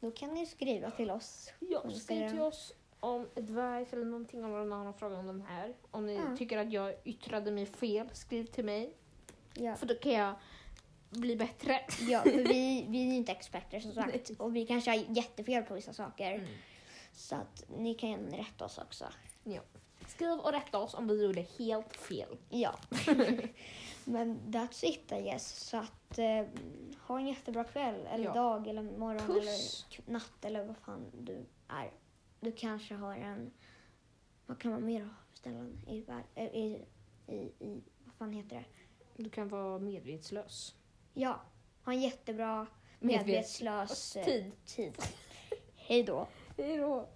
då 0.00 0.10
kan 0.10 0.34
ni 0.34 0.46
skriva 0.46 0.90
till 0.90 1.10
oss. 1.10 1.52
Ja, 1.58 1.90
skriv 1.90 2.30
till 2.30 2.40
oss 2.40 2.72
om 3.00 3.28
advice 3.36 3.92
eller 3.92 4.04
någonting 4.04 4.44
om 4.44 4.68
någon 4.68 4.86
har 4.86 4.92
frågat 4.92 5.18
om 5.18 5.26
de 5.26 5.40
här. 5.40 5.74
Om 5.90 6.06
ni 6.06 6.14
Ja. 6.14 6.36
tycker 6.36 6.58
att 6.58 6.72
jag 6.72 6.94
yttrade 7.04 7.50
mig 7.50 7.66
fel, 7.66 8.08
skriv 8.12 8.44
till 8.46 8.64
mig. 8.64 8.92
Ja. 9.54 9.74
För 9.76 9.86
då 9.86 9.94
kan 9.94 10.12
jag 10.12 10.34
bli 11.10 11.36
bättre. 11.36 11.80
Ja, 12.08 12.22
för 12.22 12.30
vi, 12.30 12.86
vi 12.88 13.08
är 13.10 13.14
inte 13.14 13.32
experter 13.32 13.80
som 13.80 13.94
sagt 13.94 14.30
och 14.38 14.56
vi 14.56 14.66
kanske 14.66 14.90
har 14.90 15.04
jättefel 15.08 15.62
på 15.62 15.74
vissa 15.74 15.92
saker. 15.92 16.32
Mm. 16.34 16.46
Så 17.12 17.34
att 17.34 17.64
ni 17.78 17.94
kan 17.94 18.26
rätta 18.26 18.64
oss 18.64 18.78
också. 18.78 19.04
Skriv 20.08 20.30
och 20.38 20.52
rätta 20.52 20.78
oss 20.78 20.94
om 20.94 21.08
vi 21.08 21.24
gjorde 21.24 21.40
helt 21.58 21.96
fel. 21.96 22.36
Ja. 22.48 22.74
Men 24.04 24.38
that's 24.46 24.84
it 24.84 25.12
I 25.12 25.22
guess. 25.22 25.68
Så 25.68 25.76
att 25.76 26.18
eh, 26.18 26.46
ha 27.06 27.18
en 27.18 27.26
jättebra 27.26 27.64
kväll 27.64 28.06
eller 28.06 28.24
Ja. 28.24 28.34
dag 28.34 28.66
eller 28.66 28.82
morgon 28.82 29.26
Puss. 29.26 29.86
eller 29.96 30.12
natt 30.12 30.44
eller 30.44 30.64
vad 30.64 30.76
fan 30.76 31.10
du 31.18 31.46
är. 31.68 31.90
Du 32.40 32.52
kanske 32.52 32.94
har 32.94 33.14
en, 33.14 33.50
vad 34.46 34.58
kan 34.58 34.70
man 34.70 34.84
mer 34.86 35.00
ha 35.00 35.10
för 35.30 35.36
ställen 35.38 35.78
i, 35.86 36.04
eh, 36.34 36.44
i, 36.46 36.84
i, 37.26 37.34
i, 37.58 37.82
vad 38.04 38.14
fan 38.14 38.32
heter 38.32 38.56
det? 38.56 38.64
Du 39.22 39.30
kan 39.30 39.48
vara 39.48 39.78
medvetslös. 39.78 40.74
Ja, 41.14 41.40
ha 41.84 41.92
en 41.92 42.00
jättebra 42.00 42.66
Medvetslös 42.98 44.16
eh, 44.16 44.24
tid. 44.24 44.52
tid. 44.66 44.92
Hej 45.76 46.02
då. 46.02 46.26
Hej 46.56 46.76
då. 46.76 47.08